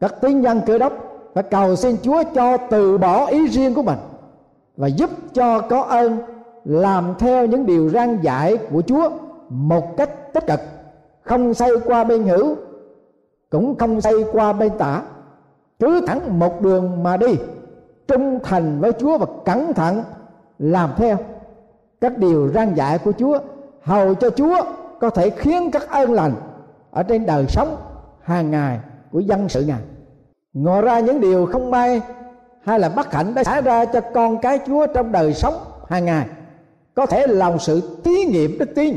các 0.00 0.14
tín 0.20 0.40
nhân 0.40 0.60
cơ 0.66 0.78
đốc 0.78 0.92
phải 1.34 1.42
cầu 1.42 1.76
xin 1.76 1.96
Chúa 2.02 2.22
cho 2.34 2.56
từ 2.56 2.98
bỏ 2.98 3.26
ý 3.26 3.48
riêng 3.48 3.74
của 3.74 3.82
mình 3.82 3.98
và 4.76 4.86
giúp 4.86 5.10
cho 5.34 5.60
có 5.60 5.82
ơn 5.82 6.18
làm 6.64 7.14
theo 7.18 7.46
những 7.46 7.66
điều 7.66 7.88
răn 7.88 8.20
dạy 8.22 8.56
của 8.56 8.82
Chúa 8.82 9.10
một 9.48 9.96
cách 9.96 10.32
tích 10.32 10.46
cực, 10.46 10.60
không 11.22 11.54
xây 11.54 11.70
qua 11.84 12.04
bên 12.04 12.22
hữu, 12.22 12.56
cũng 13.50 13.78
không 13.78 14.00
xây 14.00 14.24
qua 14.32 14.52
bên 14.52 14.72
tả. 14.78 15.02
Cứ 15.78 16.00
thẳng 16.06 16.38
một 16.38 16.60
đường 16.60 17.02
mà 17.02 17.16
đi 17.16 17.36
trung 18.10 18.38
thành 18.42 18.80
với 18.80 18.92
Chúa 18.92 19.18
và 19.18 19.26
cẩn 19.44 19.74
thận 19.74 20.02
làm 20.58 20.90
theo 20.96 21.16
các 22.00 22.18
điều 22.18 22.50
răn 22.54 22.74
dạy 22.74 22.98
của 22.98 23.12
Chúa, 23.18 23.38
hầu 23.82 24.14
cho 24.14 24.30
Chúa 24.30 24.64
có 25.00 25.10
thể 25.10 25.30
khiến 25.30 25.70
các 25.70 25.88
ơn 25.88 26.12
lành 26.12 26.32
ở 26.90 27.02
trên 27.02 27.26
đời 27.26 27.46
sống 27.48 27.76
hàng 28.22 28.50
ngày 28.50 28.80
của 29.12 29.20
dân 29.20 29.48
sự 29.48 29.64
ngài 29.64 29.80
ngoài 30.52 30.82
ra 30.82 31.00
những 31.00 31.20
điều 31.20 31.46
không 31.46 31.70
may 31.70 32.00
hay 32.62 32.80
là 32.80 32.88
bất 32.88 33.12
hạnh 33.12 33.34
đã 33.34 33.44
xảy 33.44 33.62
ra 33.62 33.84
cho 33.84 34.00
con 34.14 34.38
cái 34.38 34.60
chúa 34.66 34.86
trong 34.86 35.12
đời 35.12 35.34
sống 35.34 35.54
hàng 35.88 36.04
ngày, 36.04 36.26
có 36.94 37.06
thể 37.06 37.26
là 37.26 37.50
một 37.50 37.56
sự 37.60 38.00
thí 38.04 38.24
nghiệm 38.24 38.58
đức 38.58 38.74
tin 38.74 38.96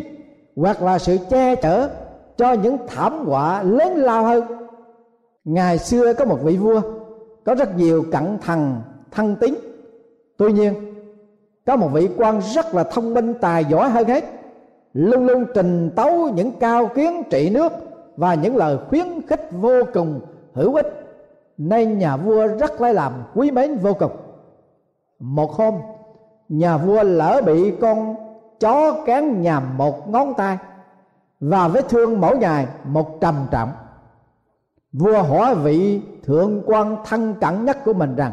hoặc 0.55 0.81
là 0.81 0.99
sự 0.99 1.17
che 1.29 1.55
chở 1.55 1.89
cho 2.37 2.53
những 2.53 2.77
thảm 2.87 3.25
họa 3.25 3.63
lớn 3.63 3.95
lao 3.95 4.23
hơn. 4.23 4.43
Ngày 5.43 5.77
xưa 5.77 6.13
có 6.13 6.25
một 6.25 6.37
vị 6.43 6.57
vua 6.57 6.81
có 7.45 7.55
rất 7.55 7.77
nhiều 7.77 8.03
cẩn 8.11 8.37
thận 8.37 8.81
thân 9.13 9.35
tín 9.35 9.53
tuy 10.37 10.51
nhiên, 10.51 10.73
có 11.65 11.75
một 11.75 11.87
vị 11.93 12.09
quan 12.17 12.41
rất 12.41 12.75
là 12.75 12.83
thông 12.83 13.13
minh, 13.13 13.33
tài 13.41 13.65
giỏi 13.65 13.89
hơn 13.89 14.07
hết, 14.07 14.23
luôn 14.93 15.25
luôn 15.25 15.45
trình 15.53 15.89
tấu 15.95 16.29
những 16.29 16.51
cao 16.59 16.87
kiến 16.95 17.23
trị 17.29 17.49
nước 17.49 17.73
và 18.17 18.33
những 18.33 18.57
lời 18.57 18.77
khuyến 18.89 19.07
khích 19.27 19.49
vô 19.51 19.83
cùng 19.93 20.19
hữu 20.53 20.75
ích, 20.75 20.87
nên 21.57 21.99
nhà 21.99 22.17
vua 22.17 22.47
rất 22.47 22.81
lấy 22.81 22.93
làm 22.93 23.11
quý 23.35 23.51
mến 23.51 23.77
vô 23.77 23.93
cùng. 23.93 24.11
Một 25.19 25.51
hôm, 25.51 25.75
nhà 26.49 26.77
vua 26.77 27.03
lỡ 27.03 27.41
bị 27.45 27.71
con 27.81 28.15
chó 28.59 29.03
cán 29.05 29.41
nhằm 29.41 29.77
một 29.77 30.09
ngón 30.09 30.33
tay 30.33 30.57
và 31.39 31.67
vết 31.67 31.89
thương 31.89 32.21
mỗi 32.21 32.37
ngày 32.37 32.67
một 32.83 33.21
trầm 33.21 33.35
trọng. 33.51 33.69
Vua 34.93 35.21
hỏi 35.21 35.55
vị 35.55 36.01
thượng 36.23 36.61
quan 36.65 36.97
thân 37.05 37.35
cận 37.41 37.65
nhất 37.65 37.77
của 37.85 37.93
mình 37.93 38.15
rằng 38.15 38.31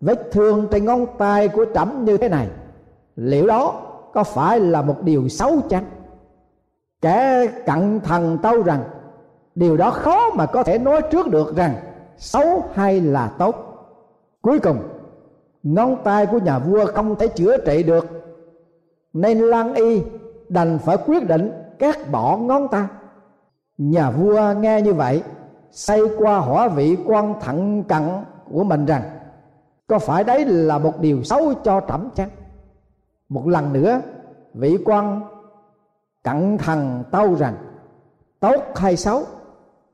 vết 0.00 0.28
thương 0.32 0.68
trên 0.70 0.84
ngón 0.84 1.06
tay 1.18 1.48
của 1.48 1.66
trẫm 1.74 2.04
như 2.04 2.16
thế 2.16 2.28
này, 2.28 2.48
liệu 3.16 3.46
đó 3.46 3.82
có 4.14 4.24
phải 4.24 4.60
là 4.60 4.82
một 4.82 5.02
điều 5.02 5.28
xấu 5.28 5.60
chăng? 5.68 5.84
Kẻ 7.00 7.46
cận 7.66 8.00
thần 8.00 8.38
tâu 8.42 8.62
rằng, 8.62 8.84
điều 9.54 9.76
đó 9.76 9.90
khó 9.90 10.30
mà 10.30 10.46
có 10.46 10.62
thể 10.62 10.78
nói 10.78 11.02
trước 11.10 11.26
được 11.30 11.56
rằng 11.56 11.74
xấu 12.16 12.64
hay 12.74 13.00
là 13.00 13.28
tốt. 13.38 13.54
Cuối 14.42 14.58
cùng, 14.58 14.78
ngón 15.62 15.96
tay 16.04 16.26
của 16.26 16.38
nhà 16.38 16.58
vua 16.58 16.86
không 16.86 17.16
thể 17.16 17.28
chữa 17.28 17.56
trị 17.56 17.82
được, 17.82 18.06
nên 19.12 19.38
lan 19.38 19.74
y 19.74 20.02
đành 20.48 20.78
phải 20.78 20.96
quyết 21.06 21.28
định 21.28 21.52
cắt 21.78 22.10
bỏ 22.10 22.36
ngón 22.36 22.68
tay. 22.68 22.84
Nhà 23.78 24.10
vua 24.10 24.54
nghe 24.60 24.82
như 24.82 24.94
vậy 24.94 25.22
xây 25.70 26.00
qua 26.18 26.38
hỏa 26.38 26.68
vị 26.68 26.96
quan 27.06 27.34
thận 27.40 27.84
cận 27.88 28.02
của 28.52 28.64
mình 28.64 28.86
rằng 28.86 29.02
có 29.86 29.98
phải 29.98 30.24
đấy 30.24 30.44
là 30.44 30.78
một 30.78 31.00
điều 31.00 31.22
xấu 31.22 31.54
cho 31.54 31.80
trẫm 31.88 32.08
chăng? 32.14 32.30
Một 33.28 33.46
lần 33.46 33.72
nữa, 33.72 34.00
vị 34.54 34.78
quan 34.84 35.22
cận 36.24 36.58
thần 36.58 37.04
tâu 37.10 37.34
rằng, 37.34 37.54
tốt 38.40 38.62
hay 38.74 38.96
xấu, 38.96 39.22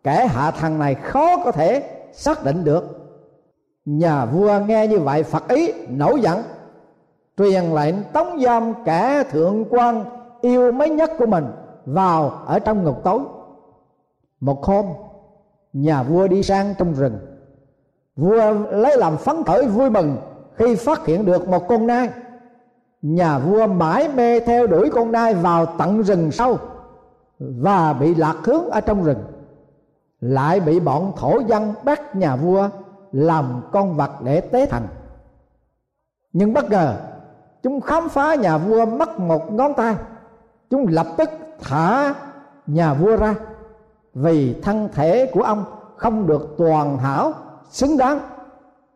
kẻ 0.02 0.26
hạ 0.26 0.50
thần 0.50 0.78
này 0.78 0.94
khó 0.94 1.44
có 1.44 1.52
thể 1.52 1.82
xác 2.12 2.44
định 2.44 2.64
được. 2.64 2.98
Nhà 3.84 4.24
vua 4.24 4.60
nghe 4.66 4.86
như 4.86 4.98
vậy, 4.98 5.22
phật 5.22 5.48
ý 5.48 5.72
nổi 5.88 6.20
giận, 6.20 6.42
truyền 7.36 7.64
lệnh 7.64 7.94
tống 8.12 8.40
giam 8.40 8.74
kẻ 8.84 9.24
thượng 9.30 9.64
quan 9.70 10.04
yêu 10.40 10.72
mấy 10.72 10.90
nhất 10.90 11.10
của 11.18 11.26
mình 11.26 11.46
vào 11.84 12.28
ở 12.46 12.58
trong 12.58 12.84
ngục 12.84 13.00
tối. 13.04 13.20
Một 14.40 14.64
hôm, 14.64 14.86
nhà 15.72 16.02
vua 16.02 16.28
đi 16.28 16.42
sang 16.42 16.74
trong 16.78 16.94
rừng 16.94 17.31
vua 18.16 18.52
lấy 18.70 18.96
làm 18.96 19.16
phấn 19.16 19.44
khởi 19.44 19.66
vui 19.66 19.90
mừng 19.90 20.16
khi 20.54 20.76
phát 20.76 21.06
hiện 21.06 21.24
được 21.24 21.48
một 21.48 21.68
con 21.68 21.86
nai. 21.86 22.10
Nhà 23.02 23.38
vua 23.38 23.66
mãi 23.66 24.08
mê 24.08 24.40
theo 24.40 24.66
đuổi 24.66 24.90
con 24.90 25.12
nai 25.12 25.34
vào 25.34 25.66
tận 25.78 26.02
rừng 26.02 26.30
sâu 26.30 26.58
và 27.38 27.92
bị 27.92 28.14
lạc 28.14 28.36
hướng 28.44 28.70
ở 28.70 28.80
trong 28.80 29.04
rừng. 29.04 29.24
Lại 30.20 30.60
bị 30.60 30.80
bọn 30.80 31.12
thổ 31.16 31.38
dân 31.38 31.72
bắt 31.84 32.16
nhà 32.16 32.36
vua 32.36 32.68
làm 33.12 33.62
con 33.72 33.96
vật 33.96 34.10
để 34.24 34.40
tế 34.40 34.66
thành. 34.66 34.86
Nhưng 36.32 36.52
bất 36.52 36.70
ngờ, 36.70 36.96
chúng 37.62 37.80
khám 37.80 38.08
phá 38.08 38.34
nhà 38.34 38.58
vua 38.58 38.86
mất 38.86 39.18
một 39.18 39.52
ngón 39.52 39.74
tay. 39.74 39.96
Chúng 40.70 40.86
lập 40.88 41.06
tức 41.16 41.30
thả 41.60 42.14
nhà 42.66 42.94
vua 42.94 43.16
ra 43.16 43.34
vì 44.14 44.60
thân 44.62 44.88
thể 44.92 45.30
của 45.32 45.42
ông 45.42 45.64
không 45.96 46.26
được 46.26 46.54
toàn 46.58 46.98
hảo 46.98 47.32
xứng 47.72 47.96
đáng 47.96 48.20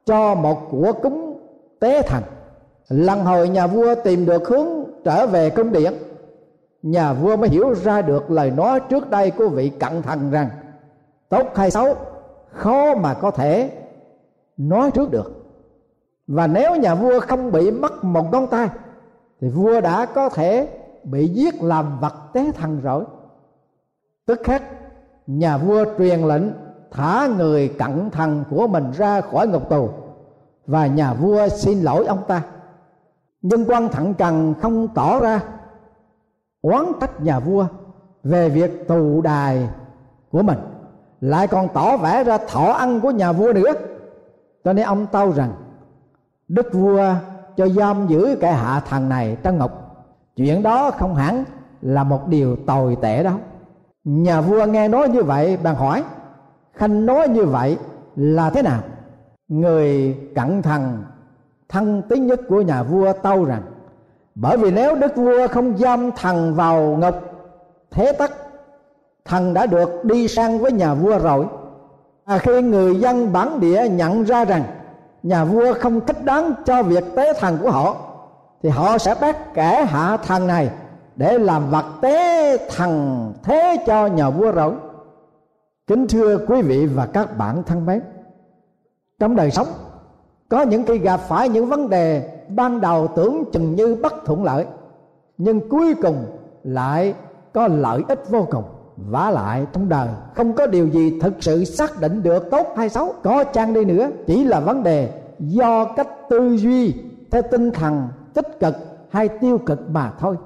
cho 0.05 0.35
một 0.35 0.69
của 0.71 0.93
cúng 1.03 1.41
tế 1.81 2.03
thành. 2.03 2.23
Lần 2.89 3.25
hồi 3.25 3.49
nhà 3.49 3.67
vua 3.67 3.95
tìm 4.05 4.27
được 4.27 4.49
hướng 4.49 4.67
trở 5.05 5.27
về 5.27 5.51
cung 5.51 5.73
điện, 5.73 5.95
nhà 6.83 7.12
vua 7.12 7.37
mới 7.37 7.49
hiểu 7.49 7.75
ra 7.75 8.03
được 8.03 8.31
lời 8.31 8.51
nói 8.51 8.81
trước 8.81 9.11
đây 9.11 9.31
của 9.31 9.49
vị 9.49 9.69
cận 9.69 10.03
thần 10.03 10.31
rằng, 10.31 10.49
tốt 11.29 11.47
hay 11.55 11.71
xấu, 11.71 11.95
khó 12.51 12.95
mà 12.95 13.15
có 13.15 13.31
thể 13.31 13.71
nói 14.57 14.91
trước 14.91 15.11
được. 15.11 15.33
Và 16.27 16.47
nếu 16.47 16.77
nhà 16.77 16.95
vua 16.95 17.21
không 17.21 17.53
bị 17.53 17.71
mất 17.71 18.05
một 18.05 18.33
ngón 18.33 18.47
tay, 18.47 18.69
thì 19.41 19.49
vua 19.49 19.81
đã 19.81 20.07
có 20.07 20.29
thể 20.29 20.69
bị 21.03 21.29
giết 21.29 21.62
làm 21.62 22.01
vật 22.01 22.15
tế 22.33 22.53
thần 22.53 22.81
rồi. 22.81 23.05
Tức 24.27 24.41
khắc, 24.45 24.62
nhà 25.27 25.59
vua 25.59 25.85
truyền 25.99 26.21
lệnh 26.21 26.43
thả 26.90 27.29
người 27.37 27.68
cận 27.79 28.11
thần 28.11 28.44
của 28.51 28.66
mình 28.66 28.90
ra 28.96 29.20
khỏi 29.20 29.49
ngục 29.49 29.68
tù. 29.68 29.88
Và 30.66 30.87
nhà 30.87 31.14
vua 31.14 31.49
xin 31.49 31.83
lỗi 31.83 32.07
ông 32.07 32.22
ta. 32.29 32.42
Nhưng 33.42 33.64
quan 33.70 33.88
thận 33.88 34.14
cần 34.14 34.55
không 34.62 34.88
tỏ 34.88 35.20
ra. 35.20 35.40
Oán 36.62 36.85
trách 37.01 37.20
nhà 37.20 37.38
vua 37.38 37.66
về 38.25 38.49
việc 38.49 38.88
tù 38.88 39.20
đài 39.20 39.68
của 40.31 40.42
mình. 40.42 40.59
Lại 41.20 41.46
còn 41.46 41.68
tỏ 41.75 41.96
vẻ 41.96 42.25
ra 42.25 42.38
thọ 42.49 42.72
ăn 42.72 43.01
của 43.01 43.11
nhà 43.11 43.33
vua 43.33 43.53
nữa. 43.53 43.72
Cho 44.64 44.72
nên 44.72 44.85
ông 44.85 45.07
tâu 45.07 45.33
rằng, 45.33 45.53
đức 46.49 46.72
vua 46.72 47.14
cho 47.57 47.68
giam 47.68 48.07
giữ 48.07 48.37
kẻ 48.40 48.53
hạ 48.53 48.81
thần 48.81 49.09
này 49.09 49.37
trong 49.42 49.59
ngục. 49.59 49.70
Chuyện 50.37 50.62
đó 50.62 50.90
không 50.90 51.14
hẳn 51.14 51.44
là 51.83 52.05
một 52.05 52.29
điều 52.29 52.57
tồi 52.57 52.96
tệ 53.03 53.22
đâu. 53.22 53.35
Nhà 54.05 54.40
vua 54.40 54.66
nghe 54.66 54.88
nói 54.88 55.09
như 55.09 55.22
vậy, 55.22 55.57
bèn 55.57 55.75
hỏi 55.75 56.03
khanh 56.77 57.07
nói 57.07 57.29
như 57.29 57.45
vậy 57.45 57.79
là 58.17 58.51
thế 58.51 58.62
nào? 58.62 58.81
Người 59.49 60.17
cẩn 60.35 60.62
thận 60.62 61.05
thân 61.69 62.03
tín 62.09 62.27
nhất 62.27 62.41
của 62.49 62.61
nhà 62.61 62.83
vua 62.83 63.12
tâu 63.12 63.45
rằng 63.45 63.62
bởi 64.35 64.57
vì 64.57 64.71
nếu 64.71 64.95
đức 64.95 65.17
vua 65.17 65.49
không 65.49 65.79
giam 65.79 66.11
thần 66.12 66.55
vào 66.55 66.81
ngục 66.83 67.15
thế 67.91 68.12
tất 68.12 68.31
thần 69.25 69.55
đã 69.55 69.67
được 69.67 70.05
đi 70.05 70.29
sang 70.29 70.59
với 70.59 70.73
nhà 70.73 70.95
vua 70.95 71.19
rồi. 71.19 71.47
À, 72.25 72.39
khi 72.39 72.62
người 72.62 73.01
dân 73.01 73.33
bản 73.33 73.61
địa 73.61 73.89
nhận 73.89 74.23
ra 74.23 74.45
rằng 74.45 74.65
nhà 75.23 75.45
vua 75.45 75.75
không 75.75 76.01
thích 76.01 76.25
đáng 76.25 76.53
cho 76.65 76.83
việc 76.83 77.05
tế 77.17 77.33
thần 77.41 77.59
của 77.62 77.71
họ 77.71 77.97
thì 78.62 78.69
họ 78.69 78.99
sẽ 78.99 79.15
bắt 79.21 79.55
kẻ 79.55 79.85
hạ 79.89 80.17
thần 80.17 80.47
này 80.47 80.71
để 81.17 81.39
làm 81.39 81.71
vật 81.71 81.85
tế 82.01 82.57
thần 82.77 83.33
thế 83.43 83.77
cho 83.87 84.07
nhà 84.07 84.31
vua 84.31 84.53
rồi 84.53 84.73
kính 85.87 86.07
thưa 86.09 86.38
quý 86.46 86.62
vị 86.62 86.87
và 86.87 87.07
các 87.07 87.38
bạn 87.38 87.62
thân 87.66 87.87
mến, 87.87 88.01
trong 89.18 89.37
đời 89.37 89.51
sống, 89.51 89.66
có 90.49 90.62
những 90.62 90.85
khi 90.87 90.99
gặp 90.99 91.16
phải 91.16 91.49
những 91.49 91.66
vấn 91.66 91.90
đề 91.90 92.38
ban 92.49 92.81
đầu 92.81 93.09
tưởng 93.16 93.44
chừng 93.53 93.75
như 93.75 93.96
bất 94.03 94.14
thuận 94.25 94.44
lợi, 94.44 94.66
nhưng 95.38 95.68
cuối 95.68 95.94
cùng 95.94 96.25
lại 96.62 97.14
có 97.53 97.68
lợi 97.68 98.03
ích 98.09 98.31
vô 98.31 98.46
cùng. 98.51 98.64
Vả 98.96 99.31
lại 99.31 99.66
trong 99.72 99.88
đời, 99.88 100.09
không 100.35 100.53
có 100.53 100.66
điều 100.66 100.88
gì 100.88 101.20
thực 101.20 101.35
sự 101.40 101.64
xác 101.64 102.01
định 102.01 102.22
được 102.22 102.51
tốt 102.51 102.66
hay 102.77 102.88
xấu. 102.88 103.14
Có 103.22 103.44
chăng 103.44 103.75
đi 103.75 103.85
nữa, 103.85 104.09
chỉ 104.27 104.44
là 104.44 104.61
vấn 104.61 104.83
đề 104.83 105.11
do 105.38 105.85
cách 105.85 106.09
tư 106.31 106.57
duy 106.57 106.94
theo 107.31 107.42
tinh 107.51 107.70
thần 107.70 108.09
tích 108.35 108.61
cực 108.61 108.75
hay 109.11 109.29
tiêu 109.29 109.59
cực 109.59 109.90
mà 109.90 110.12
thôi. 110.18 110.37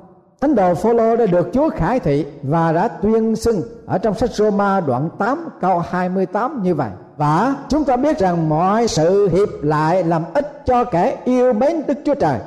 Thánh 0.40 0.55
đồ 0.55 0.74
Phaolô 0.74 1.16
đã 1.16 1.26
được 1.26 1.50
Chúa 1.53 1.70
khải 1.70 2.00
thị 2.00 2.26
và 2.42 2.72
đã 2.72 2.88
tuyên 2.88 3.37
xưng 3.37 3.62
ở 3.87 3.98
trong 3.98 4.14
sách 4.14 4.31
Roma 4.31 4.81
đoạn 4.81 5.09
8 5.18 5.48
câu 5.61 5.79
28 5.79 6.62
như 6.62 6.74
vậy. 6.74 6.90
Và 7.16 7.55
chúng 7.68 7.85
ta 7.85 7.96
biết 7.96 8.18
rằng 8.18 8.48
mọi 8.48 8.88
sự 8.88 9.29
hiệp 9.29 9.48
lại 9.62 10.05
làm 10.05 10.22
ích 10.35 10.62
cho 10.66 10.85
kẻ 10.85 11.16
yêu 11.24 11.53
mến 11.53 11.87
Đức 11.87 11.98
Chúa 12.05 12.14
Trời, 12.14 12.38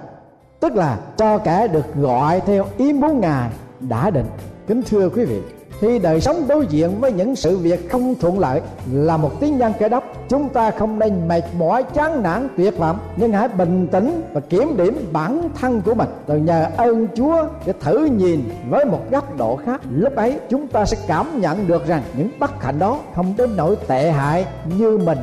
tức 0.59 0.75
là 0.75 0.97
cho 1.17 1.37
kẻ 1.37 1.67
được 1.67 1.95
gọi 1.95 2.39
theo 2.39 2.65
ý 2.77 2.93
muốn 2.93 3.19
Ngài 3.19 3.49
đã 3.79 4.09
định. 4.09 4.27
Kính 4.67 4.81
thưa 4.89 5.09
quý 5.09 5.25
vị, 5.25 5.41
khi 5.83 5.99
đời 5.99 6.21
sống 6.21 6.47
đối 6.47 6.67
diện 6.67 6.99
với 6.99 7.11
những 7.11 7.35
sự 7.35 7.57
việc 7.57 7.91
không 7.91 8.15
thuận 8.15 8.39
lợi, 8.39 8.61
là 8.91 9.17
một 9.17 9.39
tiếng 9.39 9.57
nhân 9.57 9.73
kẻ 9.79 9.89
đốc 9.89 10.03
chúng 10.29 10.49
ta 10.49 10.71
không 10.71 10.99
nên 10.99 11.27
mệt 11.27 11.43
mỏi, 11.57 11.83
chán 11.83 12.23
nản, 12.23 12.47
tuyệt 12.57 12.77
vọng, 12.77 12.99
nhưng 13.15 13.31
hãy 13.31 13.47
bình 13.47 13.87
tĩnh 13.87 14.21
và 14.33 14.41
kiểm 14.41 14.77
điểm 14.77 15.09
bản 15.13 15.49
thân 15.61 15.81
của 15.81 15.93
mình. 15.93 16.09
Rồi 16.27 16.39
nhờ 16.39 16.65
ơn 16.77 17.07
chúa 17.15 17.47
để 17.65 17.73
thử 17.79 18.05
nhìn 18.05 18.43
với 18.69 18.85
một 18.85 19.11
góc 19.11 19.37
độ 19.37 19.59
khác. 19.65 19.81
Lúc 19.91 20.15
ấy, 20.15 20.39
chúng 20.49 20.67
ta 20.67 20.85
sẽ 20.85 20.97
cảm 21.07 21.41
nhận 21.41 21.67
được 21.67 21.87
rằng 21.87 22.01
những 22.17 22.29
bất 22.39 22.63
hạnh 22.63 22.79
đó 22.79 22.99
không 23.15 23.33
đến 23.37 23.49
nỗi 23.57 23.75
tệ 23.87 24.11
hại 24.11 24.45
như 24.77 24.97
mình 24.97 25.19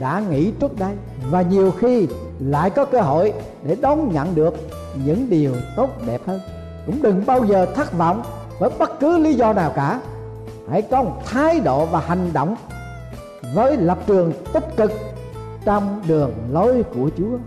đã 0.00 0.22
nghĩ 0.30 0.50
trước 0.60 0.78
đây. 0.78 0.92
Và 1.30 1.42
nhiều 1.42 1.70
khi 1.70 2.06
lại 2.40 2.70
có 2.70 2.84
cơ 2.84 3.00
hội 3.00 3.32
để 3.62 3.76
đón 3.80 4.12
nhận 4.12 4.34
được 4.34 4.54
những 5.04 5.30
điều 5.30 5.52
tốt 5.76 5.88
đẹp 6.06 6.20
hơn. 6.26 6.40
Cũng 6.86 7.02
đừng 7.02 7.22
bao 7.26 7.44
giờ 7.44 7.66
thất 7.74 7.98
vọng 7.98 8.22
với 8.58 8.70
bất 8.78 9.00
cứ 9.00 9.18
lý 9.18 9.34
do 9.34 9.52
nào 9.52 9.72
cả. 9.76 10.00
Hãy 10.70 10.82
có 10.82 11.02
một 11.02 11.22
thái 11.26 11.60
độ 11.60 11.86
và 11.86 12.00
hành 12.00 12.32
động 12.32 12.56
với 13.54 13.76
lập 13.76 13.98
trường 14.06 14.32
tích 14.52 14.76
cực 14.76 14.92
trong 15.64 16.02
đường 16.06 16.32
lối 16.52 16.82
của 16.82 17.10
Chúa. 17.16 17.38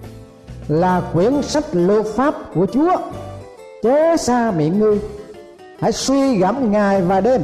Là 0.67 1.01
quyển 1.13 1.41
sách 1.41 1.63
luật 1.71 2.05
pháp 2.05 2.33
của 2.55 2.65
Chúa. 2.65 2.97
Chế 3.83 4.17
xa 4.17 4.51
miệng 4.51 4.79
ngươi. 4.79 4.99
Hãy 5.79 5.91
suy 5.91 6.37
gẫm 6.37 6.71
ngày 6.71 7.01
và 7.01 7.21
đêm. 7.21 7.41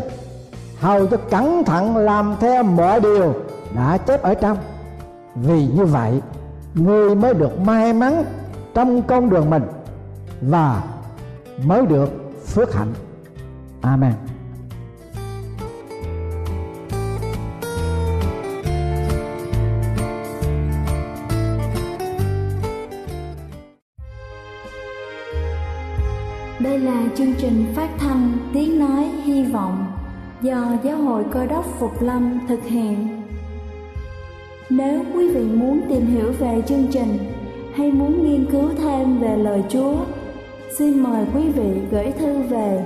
Hầu 0.80 1.08
cho 1.08 1.18
cẩn 1.18 1.64
thận 1.64 1.98
làm 1.98 2.36
theo 2.40 2.64
mọi 2.64 3.00
điều 3.00 3.34
đã 3.76 3.98
chép 3.98 4.22
ở 4.22 4.34
trong. 4.34 4.58
Vì 5.36 5.68
như 5.68 5.86
vậy 5.86 6.22
người 6.76 7.16
mới 7.16 7.34
được 7.34 7.60
may 7.60 7.94
mắn 7.94 8.24
trong 8.74 9.02
con 9.02 9.30
đường 9.30 9.50
mình 9.50 9.64
và 10.42 10.84
mới 11.66 11.86
được 11.86 12.10
phước 12.48 12.74
hạnh 12.74 12.94
amen 13.84 14.14
Đây 26.60 26.80
là 26.80 27.04
chương 27.16 27.34
trình 27.38 27.66
phát 27.76 27.90
thanh 27.98 28.32
Tiếng 28.54 28.80
Nói 28.80 29.04
Hy 29.24 29.44
Vọng 29.44 29.86
do 30.42 30.76
Giáo 30.84 30.98
hội 30.98 31.24
Cơ 31.32 31.46
đốc 31.46 31.66
Phục 31.80 32.02
Lâm 32.02 32.40
thực 32.48 32.64
hiện. 32.64 33.24
Nếu 34.70 35.04
quý 35.14 35.30
vị 35.30 35.44
muốn 35.44 35.82
tìm 35.90 36.06
hiểu 36.06 36.32
về 36.40 36.62
chương 36.68 36.88
trình 36.92 37.18
hay 37.76 37.92
muốn 37.92 38.24
nghiên 38.24 38.46
cứu 38.52 38.70
thêm 38.78 39.20
về 39.20 39.38
lời 39.38 39.64
Chúa, 39.70 39.96
xin 40.78 41.04
mời 41.04 41.26
quý 41.36 41.50
vị 41.50 41.82
gửi 41.92 42.12
thư 42.12 42.42
về 42.42 42.86